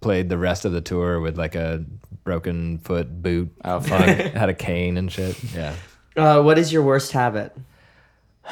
[0.00, 1.84] played the rest of the tour with like a
[2.24, 3.54] broken foot boot.
[3.64, 4.02] Oh, And fun.
[4.02, 5.42] I had a cane and shit.
[5.54, 5.74] Yeah.
[6.16, 7.56] Uh, what is your worst habit?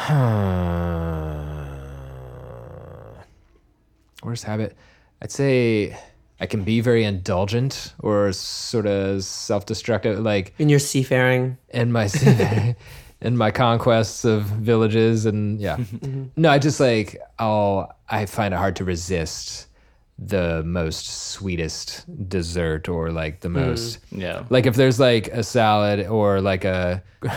[4.22, 4.76] Worst habit?
[5.20, 5.96] I'd say
[6.43, 11.57] I can be very indulgent or sort of self-destructive, like In your seafaring.
[11.68, 12.74] in my seafaring,
[13.20, 15.76] in my conquests of villages and yeah.
[15.76, 16.24] Mm-hmm.
[16.36, 19.68] No, I just like I'll I find it hard to resist
[20.27, 24.45] the most sweetest dessert or like the hmm, most Yeah.
[24.51, 27.29] like if there's like a salad or like a I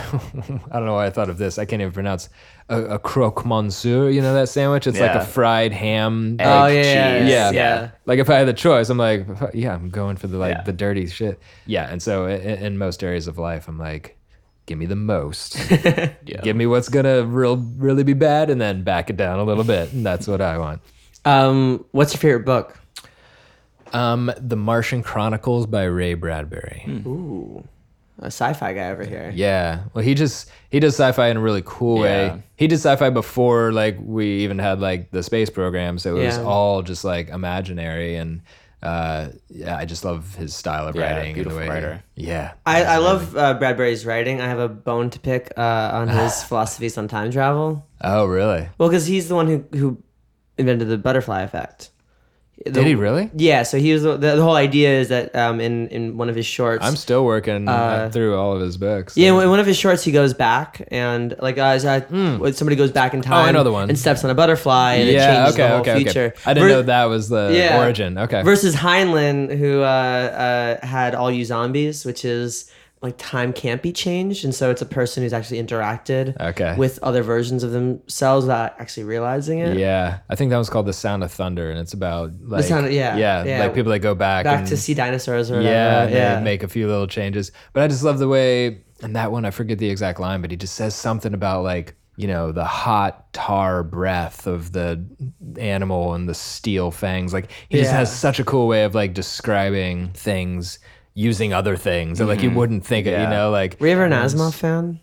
[0.72, 1.58] don't know why I thought of this.
[1.58, 2.28] I can't even pronounce
[2.68, 4.08] a, a croque monsieur.
[4.10, 4.86] You know that sandwich?
[4.86, 6.36] It's like a fried ham.
[6.40, 7.28] Egg, Oh, yeah, yeah, cheese.
[7.30, 7.50] yeah.
[7.52, 7.90] yeah.
[8.04, 10.62] Like if I had the choice, I'm like, yeah, I'm going for the like Yeah.
[10.62, 11.38] the dirty shit.
[11.66, 14.16] Yeah, and so in, in most areas of life, I'm like,
[14.66, 15.56] give me the most.
[16.26, 16.40] Yeah.
[16.42, 19.62] Give me what's gonna real really be bad, and then back it down a little
[19.64, 19.92] bit.
[19.92, 20.80] And that's what I want.
[21.26, 22.78] Um, what's your favorite book?
[23.92, 26.84] Um, The Martian Chronicles by Ray Bradbury.
[27.06, 27.66] Ooh,
[28.18, 29.30] a sci-fi guy over here.
[29.34, 29.80] Yeah.
[29.92, 32.34] Well, he just he does sci-fi in a really cool Yeah.
[32.34, 32.42] way.
[32.56, 36.38] He did sci-fi before like we even had like the space program, so it was
[36.38, 36.44] Yeah.
[36.44, 38.40] all just like imaginary and
[38.82, 41.18] uh yeah, I just love his style of Yeah, writing.
[41.28, 42.02] and the beautiful way- writer.
[42.14, 42.52] Yeah.
[42.66, 44.40] I, I love uh, Bradbury's writing.
[44.40, 47.86] I have a bone to pick uh, on his philosophies on time travel.
[48.02, 48.68] Oh, really?
[48.78, 49.98] Well, because he's the one who who
[50.58, 51.90] invented the butterfly effect.
[52.64, 53.30] The- Did he really?
[53.36, 53.64] Yeah.
[53.64, 56.46] So he was the, the whole idea is that um, in in one of his
[56.46, 59.14] shorts, I'm still working Uh, through all of his books.
[59.14, 61.78] Yeah, in one of his shorts, he goes back and like uh,
[62.08, 63.50] when somebody goes back in time.
[63.50, 63.90] Oh, know the one.
[63.90, 66.24] And steps on a butterfly and it changes okay, the whole okay, future.
[66.34, 66.50] okay.
[66.50, 67.78] I didn't know that was the Yeah.
[67.78, 68.16] origin.
[68.16, 68.42] Okay.
[68.42, 69.84] Versus Heinlein, who uh,
[70.80, 72.70] uh, had All You Zombies, which is
[73.06, 76.74] like time can't be changed, and so it's a person who's actually interacted Okay.
[76.76, 79.76] with other versions of themselves without actually realizing it.
[79.78, 82.86] yeah, I think that was called The Sound of Thunder, and it's about like Sound
[82.86, 83.60] of- yeah, yeah, yeah.
[83.60, 86.10] like people that go back Back and, to see dinosaurs or whatever.
[86.12, 86.40] yeah, yeah.
[86.40, 87.52] make a few little changes.
[87.72, 90.50] But I just love the way, and that one I forget the exact line, but
[90.50, 95.04] he just says something about like you know the hot tar breath of the
[95.58, 97.32] animal and the steel fangs.
[97.32, 100.78] Like he just has such a cool way of like describing things
[101.18, 103.18] using other things, and like you wouldn't think it.
[103.18, 105.00] You know, like Were you ever an Asimov fan?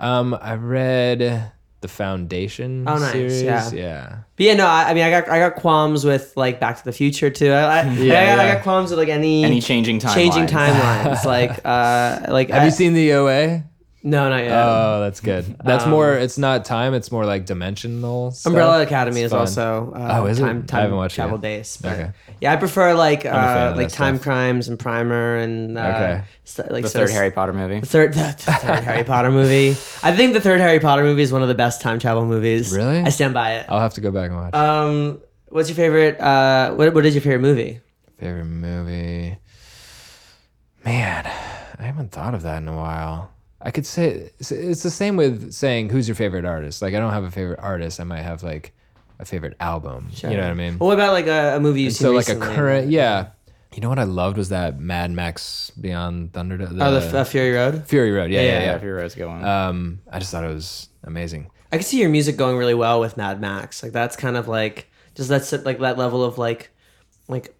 [0.00, 3.42] um, I read the Foundation Oh, nice, series.
[3.42, 3.70] yeah.
[3.72, 4.16] yeah.
[4.36, 6.84] But yeah, no, I, I mean, I got I got qualms with like Back to
[6.84, 7.50] the Future too.
[7.52, 10.14] I, I, I, got, I got qualms with like any Any changing timelines.
[10.14, 11.24] changing timelines.
[11.24, 13.64] like, uh, like Have I- you seen the OA?
[14.04, 14.50] No, not yet.
[14.52, 15.44] Oh, that's good.
[15.62, 16.14] That's more.
[16.14, 16.92] It's not time.
[16.92, 18.32] It's more like dimensional.
[18.32, 18.50] Stuff.
[18.50, 19.40] Um, Umbrella Academy It's is fun.
[19.40, 20.42] also uh, Oh, is it?
[20.42, 21.42] time, I haven't watched it travel yet.
[21.42, 21.82] based.
[21.82, 22.10] But Okay.
[22.40, 24.24] Yeah, I prefer like a fan uh, of like that Time stuff.
[24.24, 26.22] Crimes and Primer and uh, Okay.
[26.42, 27.78] st- like The so- third Harry Potter movie.
[27.78, 29.70] the third, the third Harry Potter movie.
[30.02, 32.74] I think the third Harry Potter movie is one of the best time travel movies.
[32.74, 33.02] Really?
[33.02, 33.66] I stand by it.
[33.68, 34.54] I'll have to go back and watch.
[34.54, 36.18] Um, what's your favorite?
[36.20, 37.80] Uh, what what is your favorite movie?
[38.18, 39.36] Favorite movie?
[40.84, 41.24] Man,
[41.78, 43.30] I haven't thought of that in a while.
[43.64, 46.82] I could say it's- it's the same with saying who's your favorite artist.
[46.82, 48.00] Like I don't have a favorite artist.
[48.00, 48.72] I might have like
[49.18, 50.08] a favorite album.
[50.22, 50.78] You know what I mean?
[50.78, 53.28] Well, what about like a, a movie you've seen so like a current, yeah.
[53.74, 56.58] You know what I loved was that Mad Max Beyond Thunder.
[56.58, 57.86] The, Oh, the uh, Fury Road.
[57.86, 58.30] Fury Road.
[58.30, 58.76] Yeah, yeah, Yeah, yeah.
[58.76, 59.42] Yeah, your road's going.
[59.44, 61.50] Um, I just thought it was amazing.
[61.72, 63.82] I could see your music going really well with Mad Max.
[63.82, 66.70] Like that's kind of like just that's like that level of like
[67.28, 67.54] like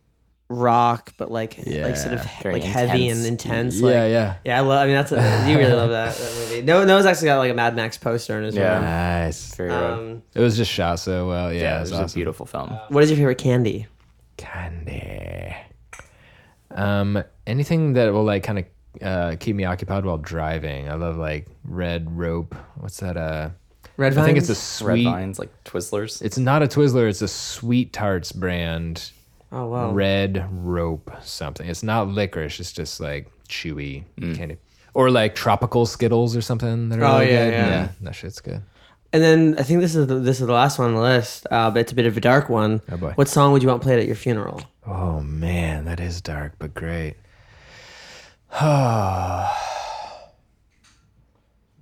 [0.52, 3.44] rock, but like like sort of he- very like heavy and intense.
[3.76, 3.80] intense.
[3.80, 4.34] Like, yeah, yeah.
[4.44, 4.58] yeah.
[4.58, 4.78] I love.
[4.82, 6.62] I mean, that's a, you really love that, that movie.
[6.62, 8.74] No, Noah's actually got like a Mad Max poster in his Yeah.
[8.74, 8.82] room.
[8.84, 9.54] Nice.
[9.54, 9.98] Fury Road.
[9.98, 11.52] Um, It was just shot so well.
[11.52, 12.70] Yeah, yeah, it it was was a beautiful film.
[12.88, 13.86] what is your favorite candy?
[14.36, 15.54] Candy.
[16.70, 18.64] Um, anything that will like kind of
[19.02, 20.88] uh, keep me occupied while driving.
[20.88, 22.54] I love like red rope.
[22.76, 23.16] What's that?
[23.16, 23.50] Uh,
[23.98, 24.82] Red I think it's a Vines?
[24.82, 26.22] Red vines, like Twizzlers.
[26.22, 27.08] It's not a Twizzler.
[27.10, 29.10] It's a Sweet Tarts brand.
[29.52, 29.92] Oh wow.
[29.92, 31.68] Red rope something.
[31.68, 32.58] It's not licorice.
[32.58, 34.56] It's just like chewy candy.
[34.94, 36.88] Or like tropical Skittles or something.
[36.88, 37.52] That are Oh, really yeah, good.
[37.56, 37.88] yeah.
[38.00, 38.62] that shit's good.
[39.12, 41.46] And then I think this is the, this is the last one on the list,
[41.50, 42.80] uh, but it's a bit of a dark one.
[42.90, 43.12] Oh, boy.
[43.14, 44.62] What song would you want played at your funeral?
[44.86, 47.16] Oh man, that is dark but great.
[48.60, 49.58] Oh,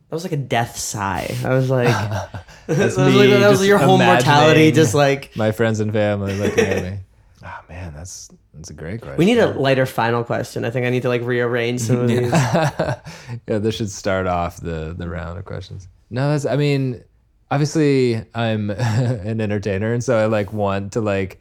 [0.08, 1.32] That was like a death sigh.
[1.44, 1.86] I was like,
[2.66, 4.72] that was, like, that was your whole mortality.
[4.72, 6.98] Just like my friends and family looking at me.
[7.42, 9.16] Oh man, that's that's a great question.
[9.16, 10.64] we need a lighter final question.
[10.64, 12.30] I think I need to like rearrange some of these.
[12.32, 12.98] yeah,
[13.46, 15.88] this should start off the the round of questions.
[16.10, 16.44] No, that's.
[16.44, 17.02] I mean,
[17.50, 21.40] obviously, I'm an entertainer, and so I like want to like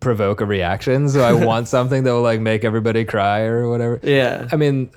[0.00, 1.08] provoke a reaction.
[1.08, 3.98] So I want something that will like make everybody cry or whatever.
[4.02, 4.46] Yeah.
[4.52, 4.90] I mean,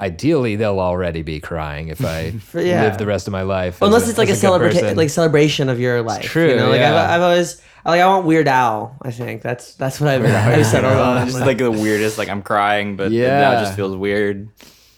[0.00, 2.82] ideally, they'll already be crying if I yeah.
[2.82, 3.82] live the rest of my life.
[3.82, 6.24] as Unless it's like a, as good celebration, like celebration of your life.
[6.24, 6.94] true, You know, like yeah.
[6.94, 8.96] I've, I've always, like I want Weird Al.
[9.02, 11.26] I think that's that's what I've, I've settled on.
[11.26, 12.18] just like the weirdest.
[12.18, 13.40] Like I'm crying, but yeah.
[13.40, 14.48] now it just feels weird.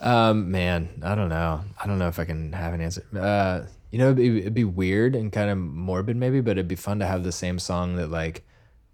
[0.01, 1.63] Um, man, I don't know.
[1.83, 3.07] I don't know if I can have an answer.
[3.19, 6.69] Uh, you know, it'd be, it'd be weird and kind of morbid, maybe, but it'd
[6.69, 8.45] be fun to have the same song that like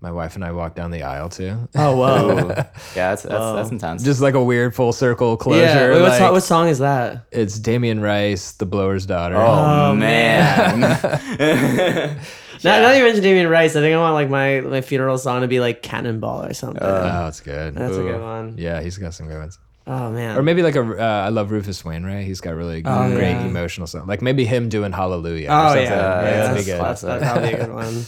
[0.00, 1.68] my wife and I walk down the aisle too.
[1.74, 2.48] oh whoa.
[2.96, 4.02] Yeah, that's that's, that's intense.
[4.02, 5.60] Just like a weird full circle closure.
[5.62, 5.90] yeah.
[5.90, 7.26] Wait, what, like, song, what song is that?
[7.30, 9.36] it's Damien Rice, the Blower's Daughter.
[9.36, 10.80] oh, man,
[12.62, 15.16] Now, now that you mentioned Damien Rice, I think I want like my my funeral
[15.16, 16.82] song to be like Cannonball or something.
[16.82, 17.74] Oh, that's good.
[17.74, 18.54] That's a good one.
[18.58, 19.58] Yeah, he's got some good ones.
[19.86, 20.36] oh man.
[20.36, 22.26] Or maybe like a, uh, I love Rufus Wainwright.
[22.26, 23.46] He's got really Oh, great yeah.
[23.46, 24.06] emotional stuff.
[24.06, 25.48] Like maybe him doing Hallelujah.
[25.48, 25.84] or Oh something.
[25.84, 26.80] yeah, yeah, that'd that's, be good.
[26.82, 28.04] that's, that's probably a good one.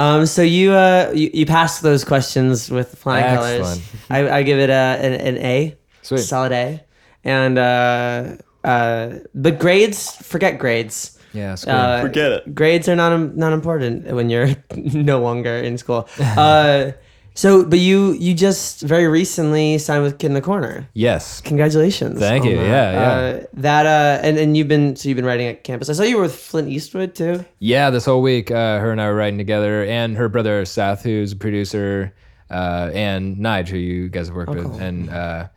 [0.00, 3.80] Um, so you uh you, you passed those questions with flying colors.
[4.08, 6.18] I, I give it a an, an A, Sweet.
[6.20, 6.80] solid A,
[7.24, 11.18] and uh uh but grades forget grades.
[11.32, 11.66] Yeah, it's.
[11.66, 12.54] Uh, Forget it.
[12.54, 14.48] Grades are not not important when you're
[15.12, 16.08] no longer in school.
[16.18, 16.92] Uh,
[17.40, 20.86] so but you you just very recently signed with Kid in the Corner.
[20.92, 21.40] yes.
[21.40, 22.18] Congratulations!
[22.18, 22.56] Thank you.
[22.56, 22.66] that.
[22.66, 23.38] Yeah, yeah.
[23.40, 25.88] Uh, that uh, and and you've been so you've been writing at campus.
[25.88, 27.44] I saw you were with Flint Eastwood too.
[27.58, 31.02] Yeah, this whole week, uh, her and I were writing together, and her brother Seth,
[31.02, 32.12] who's a producer,
[32.50, 35.48] uh, and Nige, who you guys have worked with, and uh,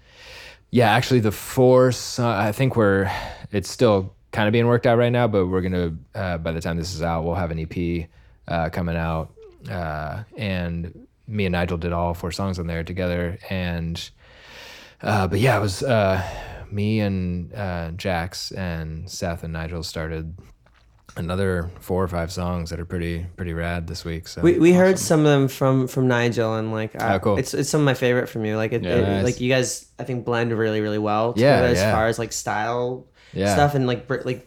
[0.72, 1.92] yeah, actually, the four.
[1.92, 3.12] So- I think we're.
[3.52, 5.96] It's still kind of being worked out right now, but we're gonna.
[6.16, 8.08] Uh, by the time this is out, we'll have an EP
[8.48, 9.34] uh, coming out,
[9.70, 14.10] uh, and me and Nigel did all four songs on there together, and.
[15.02, 16.24] Uh, but yeah, it was uh,
[16.72, 20.34] me and uh, Jax and Seth and Nigel started
[21.18, 24.30] another four or five songs that are pretty pretty rad this week.
[24.30, 27.38] So We, we heard some of them from from Nigel and like uh, Oh, cool.
[27.38, 28.56] it's it's some of my favorite from you.
[28.56, 29.24] Like it, Yeah, it- nice.
[29.26, 31.92] like you guys I think blend really really well Yeah, together as yeah.
[31.94, 33.54] far as like style Yeah.
[33.54, 34.46] stuff and like br- like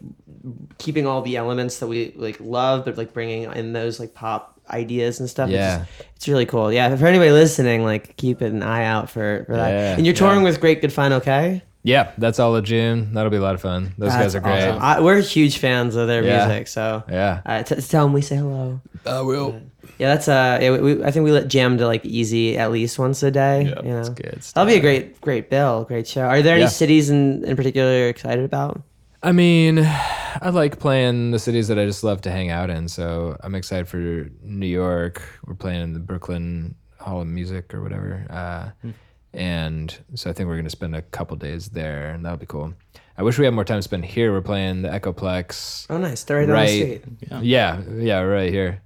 [0.78, 4.55] keeping all the elements that we like love but like bringing in those like pop
[4.70, 5.48] ideas and stuff.
[5.48, 5.78] It's Yeah.
[5.78, 6.72] just- it's, really cool.
[6.72, 9.68] Yeah, for anybody listening, like keep an eye out for for that.
[9.70, 10.44] Yeah, and you're touring yeah.
[10.44, 11.62] with Great Good Fine Ok.
[11.82, 13.14] yeah, that's all of June.
[13.14, 13.94] That'll be a lot of fun.
[13.98, 14.66] Those guys are great.
[14.68, 14.82] awesome.
[14.82, 16.46] I, we're huge fans of their Yeah.
[16.48, 18.80] music, so Yeah, uh, t- tell them we say hello.
[19.06, 19.60] I will.
[19.98, 22.98] Yeah, that's uh, yeah, we, I think we let jam to like easy at least
[22.98, 23.62] once a day.
[23.70, 24.00] Yeah, you know?
[24.00, 24.42] It's good.
[24.42, 24.54] stuff.
[24.54, 26.22] That'll be a great, great bill, great show.
[26.22, 26.68] Are there any Yeah.
[26.68, 28.82] cities in, in particular you're excited about?
[29.22, 32.88] I mean, I like playing the cities that I just love to hang out in.
[32.88, 35.22] So I'm excited for New York.
[35.46, 38.26] We're playing in the Brooklyn Hall of Music or whatever.
[38.30, 38.88] Uh,
[39.32, 42.46] And so I think we're going to spend a couple days there, and that'll be
[42.46, 42.72] cool.
[43.18, 44.32] I wish we had more time to spend here.
[44.32, 45.86] We're playing the Echoplex.
[45.90, 46.24] Oh, nice.
[46.24, 47.42] They're right, down the street.
[47.42, 47.82] Yeah.
[47.98, 48.80] yeah, right here.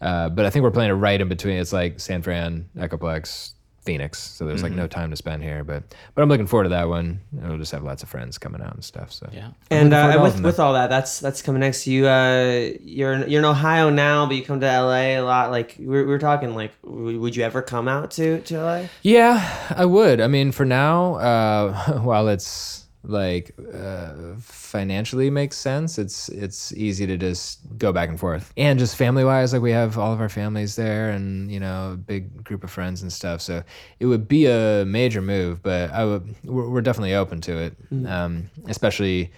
[0.00, 1.56] Uh, but I think we're playing it right in between.
[1.56, 3.52] It's like San Fran, Echoplex,
[3.86, 4.18] Phoenix.
[4.18, 5.64] So there's like no time to spend here.
[5.64, 5.82] But
[6.14, 7.20] but I'm looking forward to that one.
[7.32, 9.12] And we'll just have lots of friends coming out and stuff.
[9.12, 9.50] So Yeah.
[9.70, 11.86] And looking forward uh, all with with all that, that's that's coming next.
[11.86, 15.50] You uh, you're in, you're in Ohio now, but you come to LA a lot.
[15.50, 18.82] Like we were, we were talking, like would you ever come out to to LA?
[19.02, 20.20] Yeah, I would.
[20.20, 27.06] I mean, for now, uh, while it's like uh, financially makes sense, it's it's easy
[27.06, 28.52] to just go back and forth.
[28.56, 31.92] And just family wise, like we have all of our families there, and you know,
[31.92, 33.40] a big group of friends and stuff.
[33.40, 33.62] So
[34.00, 36.34] it would be a major move, but I would.
[36.44, 37.76] We're, we're definitely open to it,
[38.06, 39.30] um, especially.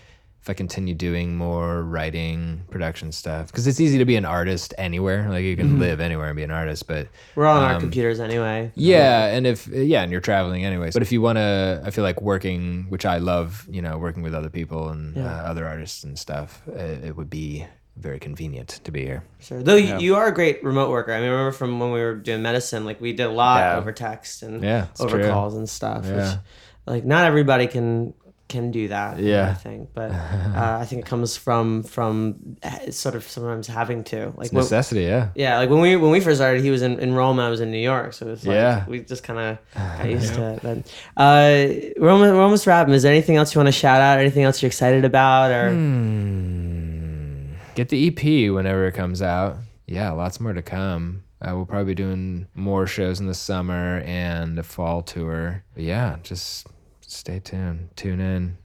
[0.48, 4.72] If I continue doing more writing, production stuff, because it's easy to be an artist
[4.78, 5.28] anywhere.
[5.28, 7.80] Like you can live anywhere and be an artist, but We're all on our Um,
[7.82, 8.72] computers anyway.
[8.74, 10.94] yeah, and if yeah, and you're traveling anyways.
[10.94, 14.22] But if you want to, I feel like working, which I love, you know, working
[14.22, 15.26] with other people and Yeah.
[15.26, 17.66] uh, other artists and stuff, it, it would be
[17.98, 19.24] very convenient to be here.
[19.40, 19.62] Sure.
[19.62, 21.12] Though you, you are a great remote worker.
[21.12, 23.60] I mean, I remember from when we were doing medicine, like we did a lot
[23.60, 23.76] Yeah.
[23.76, 25.28] over text and Yeah, over true.
[25.28, 26.06] calls and stuff.
[26.06, 26.16] Yeah.
[26.16, 26.38] Which,
[26.86, 28.14] like, not everybody can
[28.48, 29.18] can do that.
[29.18, 29.50] Yeah.
[29.50, 34.04] I think, but uh, I think it comes from from eh, sort of sometimes having
[34.04, 34.46] to like.
[34.46, 35.28] It's when- necessity, yeah.
[35.34, 37.50] yeah, like when we when we first started, he was in, in Rome and I
[37.50, 38.84] was in New York, so it was like Yeah.
[38.88, 39.58] we just kind of
[39.98, 40.62] got used to it.
[40.62, 40.78] But
[41.16, 42.94] uh, we're almost, we're almost wrapping.
[42.94, 44.18] Is there anything else you want to shout out?
[44.18, 45.50] Anything else you're excited about?
[45.50, 47.54] Or Hmm.
[47.74, 49.56] Get the EP whenever it comes out.
[49.86, 51.22] Yeah, lots more to come.
[51.40, 55.62] Uh, we'll probably be doing more shows in the summer and a fall tour.
[55.74, 56.66] But yeah, just
[57.08, 58.56] stay tuned, tune in,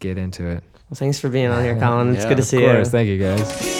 [0.00, 0.62] get into it.
[0.90, 2.14] well, thanks for being on here, Colin.
[2.14, 2.90] It's Yeah, good to of see Of course, you.
[2.90, 3.78] thank you guys.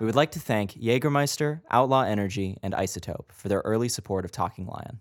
[0.00, 4.32] We would like to thank Jägermeister, Outlaw Energy, and Isotope for their early support of
[4.32, 4.98] Talking Lion.